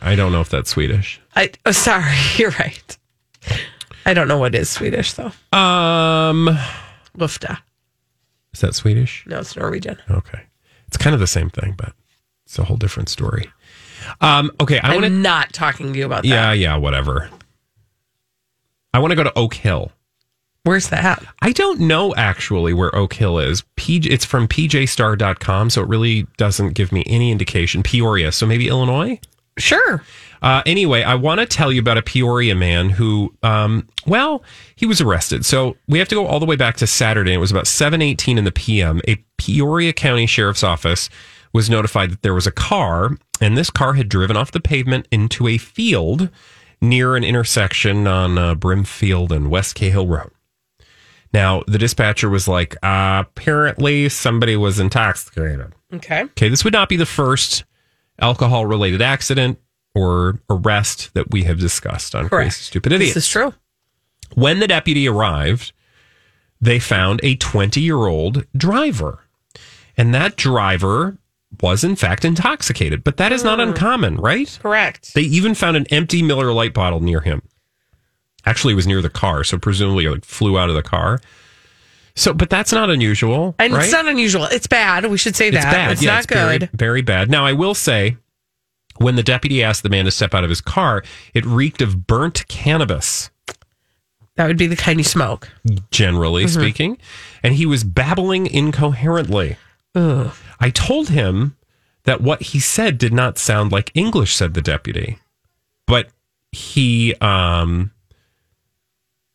I 0.01 0.15
don't 0.15 0.31
know 0.31 0.41
if 0.41 0.49
that's 0.49 0.69
Swedish. 0.71 1.19
I, 1.35 1.51
oh, 1.65 1.71
sorry. 1.71 2.13
You're 2.37 2.51
right. 2.51 2.97
I 4.05 4.13
don't 4.13 4.27
know 4.27 4.37
what 4.37 4.53
is 4.55 4.69
Swedish, 4.69 5.13
though. 5.13 5.31
Um, 5.57 6.49
Lufta. 7.17 7.57
is 8.53 8.61
that 8.61 8.75
Swedish? 8.75 9.23
No, 9.27 9.39
it's 9.39 9.55
Norwegian. 9.55 9.97
Okay. 10.09 10.41
It's 10.87 10.97
kind 10.97 11.13
of 11.13 11.19
the 11.19 11.27
same 11.27 11.49
thing, 11.49 11.73
but 11.77 11.93
it's 12.45 12.59
a 12.59 12.63
whole 12.63 12.77
different 12.77 13.09
story. 13.09 13.49
Um, 14.21 14.51
okay. 14.61 14.79
I 14.79 14.89
I'm 14.89 15.01
want 15.01 15.05
to. 15.05 15.09
not 15.09 15.53
talking 15.53 15.93
to 15.93 15.99
you 15.99 16.05
about 16.05 16.21
that. 16.23 16.27
Yeah, 16.29 16.51
yeah, 16.53 16.75
whatever. 16.77 17.29
I 18.93 18.99
want 18.99 19.11
to 19.11 19.15
go 19.15 19.23
to 19.23 19.33
Oak 19.37 19.55
Hill. 19.55 19.91
Where's 20.63 20.89
that? 20.89 21.23
I 21.41 21.51
don't 21.51 21.81
know 21.81 22.15
actually 22.15 22.73
where 22.73 22.95
Oak 22.95 23.13
Hill 23.13 23.37
is. 23.39 23.63
PJ, 23.77 24.07
it's 24.07 24.25
from 24.25 24.47
pjstar.com, 24.47 25.69
so 25.69 25.81
it 25.81 25.87
really 25.87 26.25
doesn't 26.37 26.73
give 26.73 26.91
me 26.91 27.03
any 27.05 27.31
indication. 27.31 27.83
Peoria, 27.83 28.31
so 28.31 28.45
maybe 28.47 28.67
Illinois? 28.67 29.19
Sure. 29.57 30.03
Uh, 30.41 30.61
anyway, 30.65 31.01
I 31.01 31.15
want 31.15 31.39
to 31.39 31.45
tell 31.45 31.71
you 31.71 31.79
about 31.79 31.97
a 31.97 32.01
Peoria 32.01 32.55
man 32.55 32.89
who, 32.89 33.33
um, 33.41 33.87
well, 34.05 34.43
he 34.75 34.85
was 34.85 35.01
arrested. 35.01 35.45
So 35.45 35.77
we 35.87 35.97
have 35.99 36.07
to 36.09 36.15
go 36.15 36.27
all 36.27 36.39
the 36.39 36.45
way 36.45 36.55
back 36.55 36.77
to 36.77 36.87
Saturday. 36.87 37.33
It 37.33 37.37
was 37.37 37.51
about 37.51 37.65
7:18 37.65 38.37
in 38.37 38.43
the 38.43 38.51
PM. 38.51 39.01
A 39.07 39.15
Peoria 39.37 39.93
County 39.93 40.25
Sheriff's 40.25 40.63
Office 40.63 41.09
was 41.53 41.69
notified 41.69 42.11
that 42.11 42.21
there 42.21 42.33
was 42.33 42.45
a 42.45 42.51
car, 42.51 43.17
and 43.39 43.57
this 43.57 43.69
car 43.69 43.93
had 43.93 44.09
driven 44.09 44.35
off 44.35 44.51
the 44.51 44.59
pavement 44.59 45.07
into 45.09 45.47
a 45.47 45.57
field 45.57 46.29
near 46.81 47.15
an 47.15 47.23
intersection 47.23 48.05
on 48.05 48.37
uh, 48.37 48.55
Brimfield 48.55 49.31
and 49.31 49.49
West 49.49 49.75
Cahill 49.75 50.05
Road. 50.05 50.31
Now, 51.33 51.63
the 51.67 51.77
dispatcher 51.77 52.29
was 52.29 52.47
like, 52.47 52.75
uh, 52.83 53.23
apparently 53.25 54.09
somebody 54.09 54.55
was 54.55 54.79
intoxicated. 54.79 55.73
Okay. 55.93 56.23
Okay, 56.23 56.49
this 56.49 56.63
would 56.63 56.73
not 56.73 56.87
be 56.87 56.97
the 56.97 57.05
first 57.05 57.63
alcohol 58.19 58.65
related 58.65 59.01
accident 59.01 59.59
or 59.93 60.39
arrest 60.49 61.13
that 61.13 61.31
we 61.31 61.43
have 61.43 61.59
discussed 61.59 62.15
on 62.15 62.29
Correct. 62.29 62.53
Crazy 62.53 62.63
Stupid 62.63 62.91
Idiots. 62.91 63.13
This 63.13 63.23
is 63.25 63.29
true. 63.29 63.53
When 64.33 64.59
the 64.59 64.67
deputy 64.67 65.07
arrived, 65.07 65.71
they 66.59 66.79
found 66.79 67.19
a 67.23 67.35
20 67.35 67.81
year 67.81 68.05
old 68.07 68.45
driver. 68.55 69.21
And 69.97 70.13
that 70.13 70.35
driver 70.35 71.17
was, 71.61 71.83
in 71.83 71.95
fact, 71.95 72.25
intoxicated. 72.25 73.03
But 73.03 73.17
that 73.17 73.31
is 73.31 73.43
not 73.43 73.59
hmm. 73.59 73.69
uncommon, 73.69 74.17
right? 74.17 74.57
Correct. 74.61 75.13
They 75.13 75.21
even 75.21 75.55
found 75.55 75.77
an 75.77 75.85
empty 75.89 76.21
Miller 76.21 76.51
Lite 76.51 76.73
bottle 76.73 76.99
near 76.99 77.21
him. 77.21 77.41
Actually, 78.45 78.73
it 78.73 78.75
was 78.75 78.87
near 78.87 79.01
the 79.01 79.09
car, 79.09 79.43
so 79.43 79.57
presumably 79.57 80.05
it 80.05 80.11
like 80.11 80.25
flew 80.25 80.59
out 80.59 80.69
of 80.69 80.75
the 80.75 80.83
car. 80.83 81.19
So, 82.15 82.33
but 82.33 82.49
that's 82.49 82.71
not 82.71 82.89
unusual, 82.89 83.55
And 83.59 83.73
right? 83.73 83.83
it's 83.83 83.91
not 83.91 84.07
unusual. 84.07 84.45
It's 84.45 84.67
bad. 84.67 85.05
We 85.07 85.17
should 85.17 85.35
say 85.35 85.49
that. 85.49 85.57
It's 85.57 85.65
bad. 85.65 85.91
It's 85.91 86.01
yeah, 86.01 86.11
not 86.11 86.23
it's 86.23 86.33
very- 86.33 86.59
good. 86.59 86.69
Very, 86.73 87.01
bad. 87.01 87.29
Now, 87.29 87.45
I 87.45 87.51
will 87.53 87.73
say, 87.75 88.15
when 88.97 89.15
the 89.17 89.23
deputy 89.23 89.61
asked 89.61 89.83
the 89.83 89.89
man 89.89 90.05
to 90.05 90.11
step 90.11 90.33
out 90.33 90.43
of 90.45 90.49
his 90.49 90.61
car, 90.61 91.03
it 91.33 91.45
reeked 91.45 91.81
of 91.81 92.07
burnt 92.07 92.47
cannabis, 92.47 93.29
That 94.37 94.47
would 94.47 94.57
be 94.57 94.67
the 94.67 94.75
kind 94.77 94.97
you 94.99 95.03
smoke. 95.03 95.49
generally 95.91 96.45
Mm-hmm. 96.45 96.61
speaking. 96.61 96.97
And 97.43 97.55
he 97.55 97.65
was 97.65 97.83
babbling 97.83 98.47
incoherently. 98.47 99.57
Ugh. 99.93 100.33
I 100.59 100.69
told 100.69 101.09
him 101.09 101.57
that 102.05 102.21
what 102.21 102.41
he 102.41 102.59
said 102.59 102.97
did 102.97 103.11
not 103.13 103.37
sound 103.37 103.71
like 103.73 103.91
English, 103.93 104.33
said 104.35 104.53
the 104.53 104.61
deputy. 104.61 105.19
But 105.87 106.09
he 106.53 107.13
um, 107.15 107.91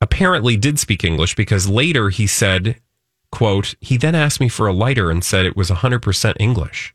apparently 0.01 0.57
did 0.57 0.79
speak 0.79 1.05
English 1.05 1.35
because 1.35 1.69
later 1.69 2.09
he 2.11 2.27
said, 2.27 2.77
quote, 3.31 3.75
he 3.81 3.97
then 3.97 4.15
asked 4.15 4.41
me 4.41 4.49
for 4.49 4.67
a 4.67 4.73
lighter 4.73 5.11
and 5.11 5.25
said 5.25 5.47
it 5.47 5.57
was 5.57 5.71
100% 5.71 6.35
English. 6.41 6.95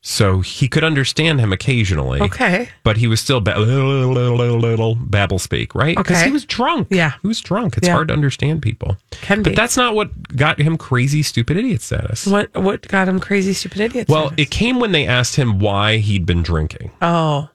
So 0.00 0.40
he 0.42 0.68
could 0.68 0.84
understand 0.84 1.40
him 1.40 1.52
occasionally. 1.52 2.20
Okay. 2.20 2.68
But 2.84 2.98
he 2.98 3.08
was 3.08 3.20
still 3.20 3.40
ba- 3.40 3.58
little, 3.58 3.88
little, 4.12 4.36
little, 4.36 4.58
little 4.58 4.94
babble 4.94 5.40
speak, 5.40 5.74
right? 5.74 5.96
Because 5.96 6.18
Okay. 6.18 6.26
he 6.26 6.32
was 6.32 6.44
drunk. 6.44 6.86
Yeah. 6.90 7.14
He 7.20 7.26
was 7.26 7.40
drunk. 7.40 7.76
It's 7.76 7.88
Yeah. 7.88 7.94
hard 7.94 8.08
to 8.08 8.14
understand 8.14 8.62
people. 8.62 8.96
Can 9.10 9.38
be. 9.42 9.50
But 9.50 9.56
that's 9.56 9.76
not 9.76 9.96
what 9.96 10.36
got 10.36 10.60
him 10.60 10.78
crazy, 10.78 11.24
stupid 11.24 11.56
idiot 11.56 11.82
status. 11.82 12.26
What 12.28 12.54
what 12.54 12.86
got 12.86 13.08
him 13.08 13.18
crazy, 13.18 13.52
stupid 13.52 13.80
idiot? 13.80 14.08
Well, 14.08 14.28
status? 14.28 14.42
it 14.44 14.50
came 14.52 14.78
when 14.78 14.92
they 14.92 15.04
asked 15.04 15.34
him 15.34 15.58
why 15.58 15.96
he'd 15.96 16.24
been 16.24 16.42
drinking. 16.44 16.92
oh, 17.02 17.48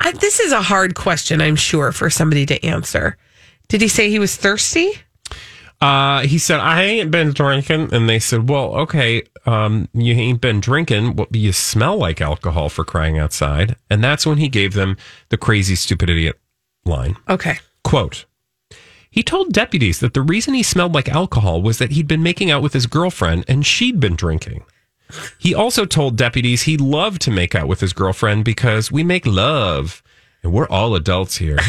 I, 0.00 0.12
this 0.12 0.40
is 0.40 0.50
a 0.50 0.62
hard 0.62 0.94
question. 0.94 1.40
I'm 1.42 1.56
sure 1.56 1.92
for 1.92 2.08
somebody 2.10 2.46
to 2.46 2.64
answer. 2.64 3.16
Did 3.68 3.80
he 3.80 3.88
say 3.88 4.10
he 4.10 4.18
was 4.18 4.36
thirsty? 4.36 4.92
Uh, 5.80 6.20
he 6.20 6.38
said, 6.38 6.60
I 6.60 6.82
ain't 6.84 7.10
been 7.10 7.32
drinking. 7.32 7.92
And 7.92 8.08
they 8.08 8.18
said, 8.18 8.48
Well, 8.48 8.74
okay, 8.76 9.22
um, 9.46 9.88
you 9.92 10.14
ain't 10.14 10.40
been 10.40 10.60
drinking. 10.60 11.16
Well, 11.16 11.26
you 11.30 11.52
smell 11.52 11.96
like 11.96 12.20
alcohol 12.20 12.68
for 12.68 12.84
crying 12.84 13.18
outside. 13.18 13.76
And 13.90 14.02
that's 14.02 14.26
when 14.26 14.38
he 14.38 14.48
gave 14.48 14.74
them 14.74 14.96
the 15.28 15.36
crazy, 15.36 15.74
stupid 15.74 16.08
idiot 16.08 16.38
line. 16.84 17.16
Okay. 17.28 17.58
Quote 17.82 18.24
He 19.10 19.22
told 19.22 19.52
deputies 19.52 20.00
that 20.00 20.14
the 20.14 20.22
reason 20.22 20.54
he 20.54 20.62
smelled 20.62 20.94
like 20.94 21.08
alcohol 21.08 21.60
was 21.60 21.78
that 21.78 21.92
he'd 21.92 22.08
been 22.08 22.22
making 22.22 22.50
out 22.50 22.62
with 22.62 22.72
his 22.72 22.86
girlfriend 22.86 23.44
and 23.46 23.66
she'd 23.66 24.00
been 24.00 24.16
drinking. 24.16 24.64
He 25.38 25.54
also 25.54 25.84
told 25.84 26.16
deputies 26.16 26.62
he 26.62 26.78
loved 26.78 27.20
to 27.22 27.30
make 27.30 27.54
out 27.54 27.68
with 27.68 27.80
his 27.80 27.92
girlfriend 27.92 28.44
because 28.44 28.90
we 28.90 29.04
make 29.04 29.26
love 29.26 30.02
and 30.42 30.52
we're 30.52 30.68
all 30.68 30.94
adults 30.94 31.36
here. 31.36 31.58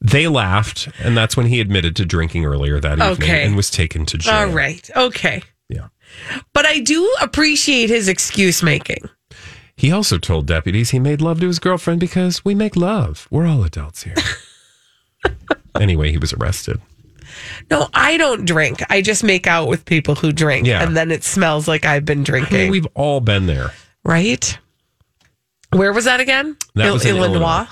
they 0.00 0.28
laughed, 0.28 0.88
and 1.02 1.16
that's 1.16 1.36
when 1.36 1.46
he 1.46 1.60
admitted 1.60 1.96
to 1.96 2.04
drinking 2.06 2.44
earlier 2.44 2.78
that 2.80 2.92
evening 2.98 3.10
Okay. 3.12 3.44
and 3.44 3.56
was 3.56 3.70
taken 3.70 4.06
to 4.06 4.18
jail. 4.18 4.34
All 4.34 4.46
right. 4.46 4.88
Okay. 4.96 5.42
Yeah. 5.68 5.88
But 6.52 6.66
I 6.66 6.80
do 6.80 7.12
appreciate 7.20 7.90
his 7.90 8.08
excuse 8.08 8.62
making. 8.62 9.08
He 9.76 9.92
also 9.92 10.18
told 10.18 10.46
deputies 10.46 10.90
he 10.90 10.98
made 10.98 11.20
love 11.20 11.40
to 11.40 11.46
his 11.46 11.58
girlfriend 11.58 12.00
because 12.00 12.44
we 12.44 12.54
make 12.54 12.74
love. 12.76 13.28
We're 13.30 13.46
all 13.46 13.62
adults 13.64 14.02
here. 14.04 14.14
anyway, 15.80 16.10
he 16.10 16.18
was 16.18 16.32
arrested. 16.32 16.80
No, 17.70 17.88
I 17.94 18.16
don't 18.16 18.44
drink. 18.44 18.82
I 18.90 19.02
just 19.02 19.22
make 19.22 19.46
out 19.46 19.68
with 19.68 19.84
people 19.84 20.14
who 20.14 20.32
drink. 20.32 20.66
Yeah. 20.66 20.82
And 20.82 20.96
then 20.96 21.10
it 21.10 21.22
smells 21.22 21.68
like 21.68 21.84
I've 21.84 22.04
been 22.04 22.20
I 22.20 22.24
drinking. 22.24 22.58
mean, 22.58 22.70
we've 22.70 22.86
all 22.94 23.20
been 23.20 23.46
there. 23.46 23.70
right? 24.04 24.58
Where 25.72 25.92
was 25.92 26.06
that 26.06 26.20
again? 26.20 26.56
That 26.74 26.92
was 26.92 27.04
in 27.04 27.16
Illinois. 27.16 27.66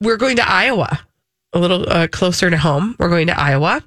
We're 0.00 0.16
going 0.16 0.36
to 0.36 0.46
Iowa, 0.50 1.00
a 1.52 1.58
little 1.58 1.88
uh, 1.88 2.06
closer 2.08 2.50
to 2.50 2.56
home. 2.58 2.96
We're 2.98 3.08
going 3.08 3.26
to 3.28 3.38
Iowa, 3.38 3.82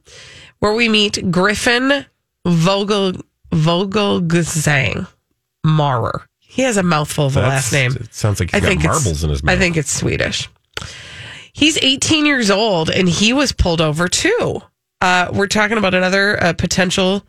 where 0.60 0.74
we 0.74 0.90
meet 0.90 1.32
Griffin 1.32 2.06
Vogel 2.46 3.14
Vogelgesang 3.52 5.08
Maurer. 5.66 6.26
He 6.40 6.64
has 6.64 6.78
a 6.78 6.84
mouthful 6.84 7.28
of 7.28 7.38
a 7.38 7.42
That's- 7.42 7.72
last 7.72 7.74
name. 7.74 7.92
It 8.04 8.14
sounds 8.14 8.40
like 8.40 8.52
he's 8.52 8.62
got 8.62 8.72
it's- 8.72 8.86
marbles 8.86 9.24
in 9.24 9.30
his 9.30 9.44
mouth. 9.44 9.56
I 9.56 9.58
think 9.60 9.78
it's 9.78 9.92
Swedish. 9.92 10.50
He's 11.54 11.78
18 11.82 12.26
years 12.26 12.50
old 12.50 12.90
and 12.90 13.08
he 13.10 13.34
was 13.34 13.52
pulled 13.52 13.82
over 13.82 14.08
too. 14.08 14.62
Uh, 15.02 15.30
we're 15.34 15.48
talking 15.48 15.78
about 15.78 15.94
another 15.94 16.42
uh, 16.42 16.54
potential 16.54 17.24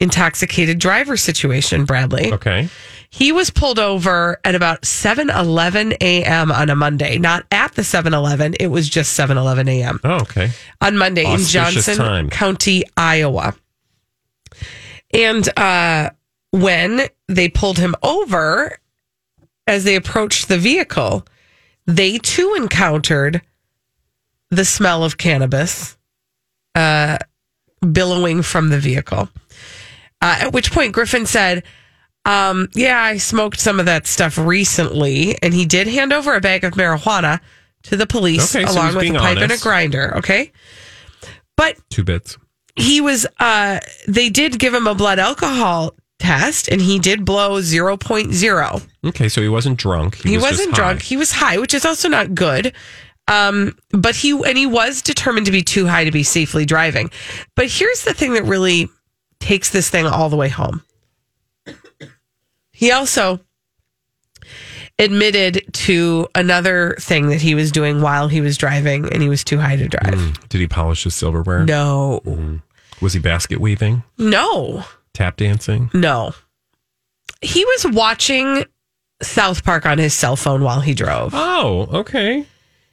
intoxicated 0.00 0.78
driver 0.78 1.16
situation, 1.16 1.84
Bradley. 1.84 2.32
Okay. 2.32 2.68
He 3.10 3.30
was 3.30 3.50
pulled 3.50 3.78
over 3.78 4.40
at 4.44 4.56
about 4.56 4.82
7:11 4.82 5.96
a.m. 6.00 6.50
on 6.50 6.68
a 6.68 6.74
Monday, 6.74 7.18
not 7.18 7.46
at 7.52 7.72
the 7.74 7.82
7-Eleven. 7.82 8.54
It 8.58 8.66
was 8.66 8.88
just 8.88 9.16
7:11 9.18 9.68
a.m. 9.68 10.00
Oh, 10.02 10.16
okay. 10.22 10.50
on 10.80 10.96
Monday 10.96 11.24
in 11.24 11.38
Johnson 11.40 11.96
time. 11.96 12.30
County, 12.30 12.82
Iowa. 12.96 13.54
And 15.12 15.48
uh, 15.56 16.10
when 16.50 17.02
they 17.28 17.48
pulled 17.48 17.78
him 17.78 17.94
over, 18.02 18.78
as 19.66 19.84
they 19.84 19.94
approached 19.94 20.48
the 20.48 20.58
vehicle, 20.58 21.24
they 21.86 22.18
too 22.18 22.54
encountered 22.56 23.42
the 24.50 24.64
smell 24.64 25.04
of 25.04 25.18
cannabis 25.18 25.96
uh, 26.74 27.18
billowing 27.92 28.42
from 28.42 28.70
the 28.70 28.78
vehicle. 28.78 29.28
Uh, 30.24 30.36
at 30.46 30.52
which 30.52 30.72
point, 30.72 30.92
Griffin 30.92 31.26
said, 31.26 31.62
um, 32.24 32.68
Yeah, 32.74 33.02
I 33.02 33.18
smoked 33.18 33.60
some 33.60 33.78
of 33.78 33.86
that 33.86 34.06
stuff 34.06 34.38
recently. 34.38 35.36
And 35.42 35.52
he 35.52 35.66
did 35.66 35.86
hand 35.86 36.12
over 36.12 36.34
a 36.34 36.40
bag 36.40 36.64
of 36.64 36.72
marijuana 36.74 37.40
to 37.84 37.96
the 37.96 38.06
police 38.06 38.56
Okay, 38.56 38.64
along 38.64 38.86
he's 38.86 38.94
with 38.94 39.10
a 39.16 39.18
pipe 39.18 39.38
and 39.38 39.52
a 39.52 39.58
grinder. 39.58 40.16
Okay. 40.16 40.50
But 41.56 41.76
Two 41.90 42.04
bits. 42.04 42.38
he 42.74 43.00
was 43.00 43.26
uh 43.38 43.80
they 44.08 44.30
did 44.30 44.58
give 44.58 44.72
him 44.74 44.86
a 44.86 44.94
blood 44.94 45.18
alcohol 45.18 45.94
test 46.18 46.68
and 46.68 46.80
he 46.80 46.98
did 46.98 47.24
blow 47.24 47.60
0.0 47.60 48.86
Okay, 49.04 49.28
so 49.28 49.42
he 49.42 49.48
wasn't 49.48 49.78
drunk. 49.78 50.14
he, 50.16 50.36
was 50.36 50.42
wasn't 50.42 50.70
high. 50.70 50.76
drunk 50.76 51.02
he 51.02 51.16
was 51.16 51.32
high 51.32 51.58
which 51.58 51.74
is 51.74 51.84
also 51.84 52.08
not 52.08 52.34
good 52.34 52.72
um 53.28 53.76
but 53.90 54.16
he 54.16 54.30
and 54.30 54.56
he 54.56 54.66
was 54.66 55.02
determined 55.02 55.46
to 55.46 55.52
be 55.52 55.62
too 55.62 55.86
high 55.86 56.04
to 56.04 56.10
be 56.10 56.22
safely 56.22 56.64
driving 56.64 57.10
but 57.56 57.68
here's 57.68 58.02
the 58.04 58.14
thing 58.14 58.32
that 58.34 58.44
really 58.44 58.88
takes 59.44 59.70
this 59.70 59.88
thing 59.90 60.06
all 60.06 60.28
the 60.28 60.36
way 60.36 60.48
home 60.48 60.82
he 62.72 62.90
also 62.90 63.38
admitted 64.98 65.62
to 65.72 66.26
another 66.34 66.96
thing 67.00 67.28
that 67.28 67.40
he 67.40 67.54
was 67.54 67.72
doing 67.72 68.00
while 68.00 68.28
he 68.28 68.40
was 68.40 68.56
driving 68.56 69.12
and 69.12 69.22
he 69.22 69.28
was 69.28 69.42
too 69.44 69.58
high 69.58 69.76
to 69.76 69.88
drive 69.88 70.14
Mm. 70.14 70.48
Did 70.48 70.60
he 70.60 70.68
polish 70.68 71.04
his 71.04 71.14
silverware? 71.14 71.64
no 71.64 72.20
Was 73.00 73.12
he 73.12 73.18
basket 73.20 73.60
weaving? 73.60 74.02
no 74.18 74.84
Tap 75.12 75.36
dancing? 75.36 75.90
No. 75.94 76.34
He 77.40 77.64
was 77.64 77.86
watching 77.92 78.64
South 79.22 79.62
Park 79.64 79.86
on 79.86 79.98
his 79.98 80.12
cell 80.12 80.34
phone 80.34 80.62
while 80.64 80.80
he 80.80 80.92
drove. 80.92 81.32
Oh, 81.36 81.88
okay. 82.00 82.44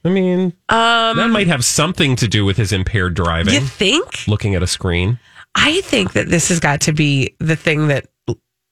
I 0.04 0.08
mean, 0.08 0.52
Um, 0.68 1.16
that 1.16 1.30
might 1.30 1.48
have 1.48 1.64
something 1.64 2.14
to 2.16 2.28
do 2.28 2.44
with 2.44 2.56
his 2.58 2.72
impaired 2.72 3.14
driving. 3.14 3.54
you 3.54 3.60
think? 3.60 4.28
Looking 4.28 4.54
at 4.54 4.62
a 4.62 4.68
screen. 4.68 5.18
I 5.54 5.80
think 5.82 6.12
that 6.14 6.28
this 6.28 6.48
has 6.48 6.60
got 6.60 6.80
to 6.82 6.92
be 6.92 7.34
the 7.38 7.56
thing 7.56 7.88
that 7.88 8.06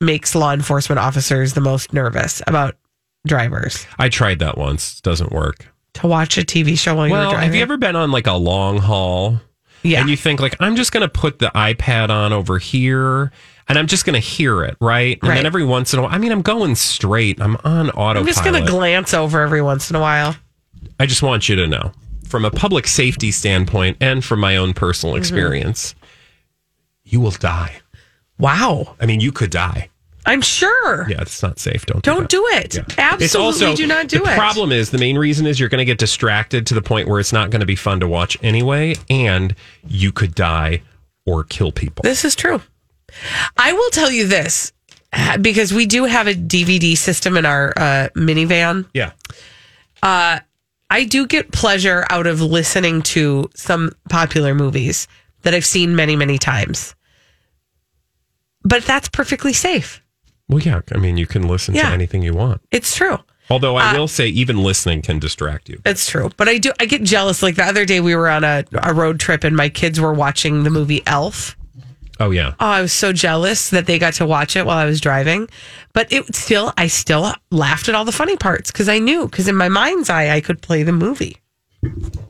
makes 0.01 0.35
law 0.35 0.53
enforcement 0.53 0.99
officers 0.99 1.53
the 1.53 1.61
most 1.61 1.93
nervous 1.93 2.41
about 2.47 2.77
drivers 3.27 3.87
I 3.99 4.09
tried 4.09 4.39
that 4.39 4.57
once. 4.57 5.01
Doesn't 5.03 5.31
work. 5.33 5.67
to 5.95 6.07
watch 6.07 6.39
a 6.39 6.43
TV 6.43 6.79
show 6.79 6.95
while 6.95 7.07
you're 7.09 7.17
Well, 7.19 7.31
driving. 7.33 7.47
have 7.47 7.55
you 7.55 7.63
ever 7.63 7.77
been 7.77 7.97
on 7.97 8.11
like 8.11 8.27
a 8.27 8.33
long 8.33 8.79
haul 8.79 9.41
Yeah. 9.83 10.01
and 10.01 10.09
you 10.09 10.17
think 10.17 10.41
like 10.41 10.57
I'm 10.61 10.75
just 10.77 10.91
going 10.93 11.03
to 11.03 11.09
put 11.09 11.39
the 11.39 11.51
iPad 11.55 12.09
on 12.09 12.33
over 12.33 12.59
here 12.59 13.31
and 13.69 13.79
I'm 13.79 13.87
just 13.87 14.07
going 14.07 14.15
to 14.15 14.21
hear 14.27 14.65
it, 14.65 14.77
right? 14.81 15.19
And 15.21 15.29
Right. 15.29 15.35
then 15.37 15.47
every 15.47 15.65
once 15.65 15.93
in 15.93 15.99
a 15.99 16.03
while, 16.03 16.15
I 16.15 16.19
mean, 16.19 16.33
I'm 16.33 16.43
going 16.43 16.75
straight. 16.77 17.41
I'm 17.41 17.57
on 17.63 17.91
autopilot. 17.91 18.17
I'm 18.19 18.27
just 18.27 18.43
going 18.43 18.65
to 18.65 18.69
glance 18.71 19.13
over 19.13 19.43
every 19.43 19.61
once 19.63 19.91
in 19.91 19.97
a 19.97 20.01
while. 20.01 20.35
I 20.99 21.05
just 21.07 21.23
want 21.23 21.49
you 21.49 21.57
to 21.57 21.67
know 21.67 21.93
from 22.27 22.45
a 22.47 22.51
public 22.51 22.87
safety 22.87 23.31
standpoint 23.33 23.99
and 24.01 24.25
from 24.25 24.41
my 24.41 24.57
own 24.57 24.73
personal 24.73 25.15
Mm-hmm. 25.15 25.21
experience, 25.21 25.95
you 27.11 27.21
will 27.21 27.31
die. 27.33 27.81
Wow. 28.39 28.97
I 29.01 29.07
mean, 29.07 29.21
you 29.21 29.33
could 29.33 29.51
die. 29.51 29.91
I'm 30.27 30.43
sure. 30.43 31.09
Yeah, 31.11 31.23
it's 31.23 31.43
not 31.43 31.59
safe. 31.59 31.87
Don't 31.87 32.05
Don't 32.05 32.21
that. 32.23 32.29
do 32.29 32.47
it. 32.53 32.75
Yeah. 32.77 32.83
Absolutely 32.99 33.25
It's 33.25 33.35
also, 33.35 33.75
do 33.75 33.87
not 33.87 34.07
do 34.09 34.19
the 34.19 34.25
it. 34.25 34.29
The 34.29 34.35
problem 34.35 34.71
is 34.71 34.91
the 34.91 34.99
main 34.99 35.17
reason 35.19 35.47
is 35.47 35.59
you're 35.59 35.69
going 35.71 35.79
to 35.79 35.85
get 35.85 35.99
distracted 35.99 36.67
to 36.69 36.75
the 36.75 36.83
point 36.83 37.09
where 37.09 37.21
it's 37.21 37.33
not 37.33 37.51
going 37.51 37.61
to 37.61 37.67
be 37.67 37.77
fun 37.77 38.01
to 38.01 38.09
watch 38.09 38.37
anyway, 38.43 38.95
and 39.09 39.55
you 39.87 40.13
could 40.13 40.35
die 40.35 40.83
or 41.27 41.45
kill 41.45 41.73
people. 41.73 42.03
This 42.03 42.25
is 42.25 42.37
true. 42.37 42.61
I 43.57 43.73
will 43.73 43.91
tell 43.91 44.11
you 44.11 44.27
this 44.27 44.73
because 45.41 45.73
we 45.75 45.87
do 45.87 46.05
have 46.05 46.27
a 46.29 46.35
DVD 46.35 46.97
system 46.97 47.37
in 47.37 47.47
our 47.47 47.73
uh, 47.77 48.09
minivan. 48.15 48.87
Yeah. 48.95 49.13
I 50.03 51.05
do 51.05 51.27
get 51.27 51.53
pleasure 51.53 52.05
out 52.11 52.27
of 52.27 52.41
listening 52.41 53.03
to 53.03 53.49
some 53.55 53.93
popular 54.09 54.55
movies 54.55 55.07
that 55.43 55.55
I've 55.55 55.65
seen 55.65 55.95
many, 55.97 56.17
many 56.17 56.37
times. 56.37 56.95
But 58.63 58.85
that's 58.85 59.09
perfectly 59.09 59.53
safe. 59.53 60.03
Well, 60.49 60.61
yeah. 60.61 60.81
I 60.93 60.99
mean, 60.99 61.17
you 61.17 61.27
can 61.27 61.47
listen 61.49 61.75
Yeah. 61.75 61.89
to 61.89 61.95
anything 61.95 62.23
you 62.23 62.35
want. 62.35 62.61
It's 62.71 62.95
true. 62.95 63.19
Although 63.49 63.77
I 63.77 63.91
Uh, 63.95 63.99
will 63.99 64.09
say, 64.09 64.29
even 64.29 64.63
listening 64.63 65.03
can 65.03 65.19
distract 65.19 65.69
you. 65.69 65.81
It's 65.85 66.09
true. 66.09 66.31
But 66.37 66.49
I 66.49 66.59
do 66.59 66.73
I 66.79 66.85
get 66.87 67.03
jealous. 67.03 67.43
Like 67.43 67.57
the 67.57 67.65
other 67.65 67.85
day 67.85 68.01
we 68.01 68.15
were 68.15 68.29
on 68.29 68.45
a, 68.45 68.65
a 68.83 68.95
road 68.95 69.19
trip 69.19 69.43
and 69.45 69.57
my 69.57 69.69
kids 69.69 69.99
were 69.99 70.13
watching 70.13 70.63
the 70.63 70.71
movie 70.71 71.03
Elf. 71.07 71.57
Oh, 72.21 72.31
yeah. 72.33 72.53
Oh, 72.61 72.67
I 72.67 72.83
was 72.83 72.93
so 72.93 73.13
jealous 73.15 73.71
that 73.71 73.87
they 73.87 73.99
got 73.99 74.13
to 74.15 74.27
watch 74.27 74.55
it 74.55 74.67
while 74.67 74.77
I 74.77 74.85
was 74.85 75.01
driving. 75.01 75.49
But 75.95 76.13
it 76.13 76.35
still 76.35 76.73
I 76.77 76.87
still 76.87 77.33
laughed 77.51 77.89
at 77.89 77.95
all 77.95 78.05
the 78.05 78.13
funny 78.13 78.37
parts 78.37 78.71
because 78.71 78.89
I 78.89 78.99
knew 78.99 79.27
because 79.27 79.49
in 79.49 79.57
my 79.57 79.69
mind's 79.71 80.11
eye 80.11 80.31
I 80.35 80.41
could 80.41 80.61
play 80.61 80.83
the 80.83 80.93
movie. 80.93 81.39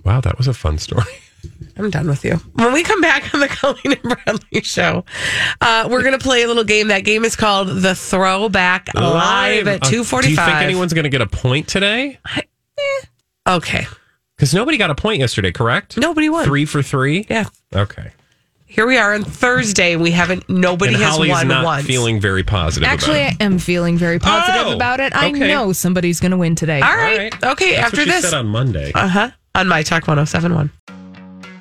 Wow, 0.04 0.20
that 0.20 0.38
was 0.38 0.46
a 0.46 0.54
fun 0.54 0.78
story. 0.78 1.04
I'm 1.76 1.90
done 1.90 2.08
with 2.08 2.24
you. 2.24 2.36
When 2.54 2.72
we 2.72 2.82
come 2.82 3.00
back 3.00 3.32
on 3.34 3.40
the 3.40 3.48
Colleen 3.48 3.92
and 3.92 4.02
Bradley 4.02 4.60
show, 4.62 5.04
uh, 5.60 5.88
we're 5.90 6.02
going 6.02 6.18
to 6.18 6.22
play 6.22 6.42
a 6.42 6.46
little 6.48 6.64
game. 6.64 6.88
That 6.88 7.04
game 7.04 7.24
is 7.24 7.36
called 7.36 7.68
the 7.68 7.94
Throwback 7.94 8.92
Live, 8.94 9.66
at 9.68 9.82
Uh, 9.84 9.88
Do 9.90 9.96
you 9.96 10.04
think 10.04 10.38
anyone's 10.38 10.92
going 10.92 11.04
to 11.04 11.08
get 11.10 11.20
a 11.22 11.26
point 11.26 11.68
today? 11.68 12.18
Okay, 13.48 13.86
Because 14.36 14.54
nobody 14.54 14.76
got 14.76 14.90
a 14.90 14.94
point 14.94 15.18
yesterday, 15.20 15.50
correct? 15.50 15.96
nobody 15.96 16.28
won. 16.28 16.44
Three 16.44 16.64
for 16.66 16.82
three? 16.82 17.26
Yeah, 17.28 17.46
Okay. 17.74 18.12
here 18.66 18.86
we 18.86 18.96
are 18.98 19.14
on 19.14 19.24
Thursday. 19.24 19.96
We 19.96 20.10
haven't. 20.12 20.48
Nobody 20.48 20.94
and 20.94 21.02
has 21.02 21.14
Holly's 21.16 21.30
won 21.30 21.48
not 21.48 21.64
once. 21.64 21.86
feeling 21.86 22.20
very 22.20 22.42
positive 22.44 22.86
Actually, 22.88 23.22
about 23.22 23.36
I 23.40 23.44
am 23.44 23.58
feeling 23.58 23.96
very 23.96 24.18
positive 24.18 24.66
Oh, 24.68 24.74
about 24.74 25.00
it. 25.00 25.14
I 25.16 25.30
okay. 25.30 25.48
know 25.48 25.72
somebody's 25.72 26.20
going 26.20 26.30
to 26.32 26.36
win 26.36 26.54
today. 26.54 26.80
All 26.80 26.92
it. 26.92 26.94
right. 26.94 27.44
Okay. 27.44 27.72
That's 27.76 27.86
after 27.86 27.96
what 28.02 28.04
she 28.04 28.10
this, 28.10 28.24
said 28.30 28.34
on 28.38 28.46
Monday. 28.48 28.92
uh 28.94 29.08
huh. 29.08 29.30
On 29.56 29.66
my 29.66 29.82
talk 29.82 30.06
one 30.06 30.16
zero 30.18 30.24
seven 30.26 30.54
one. 30.54 30.70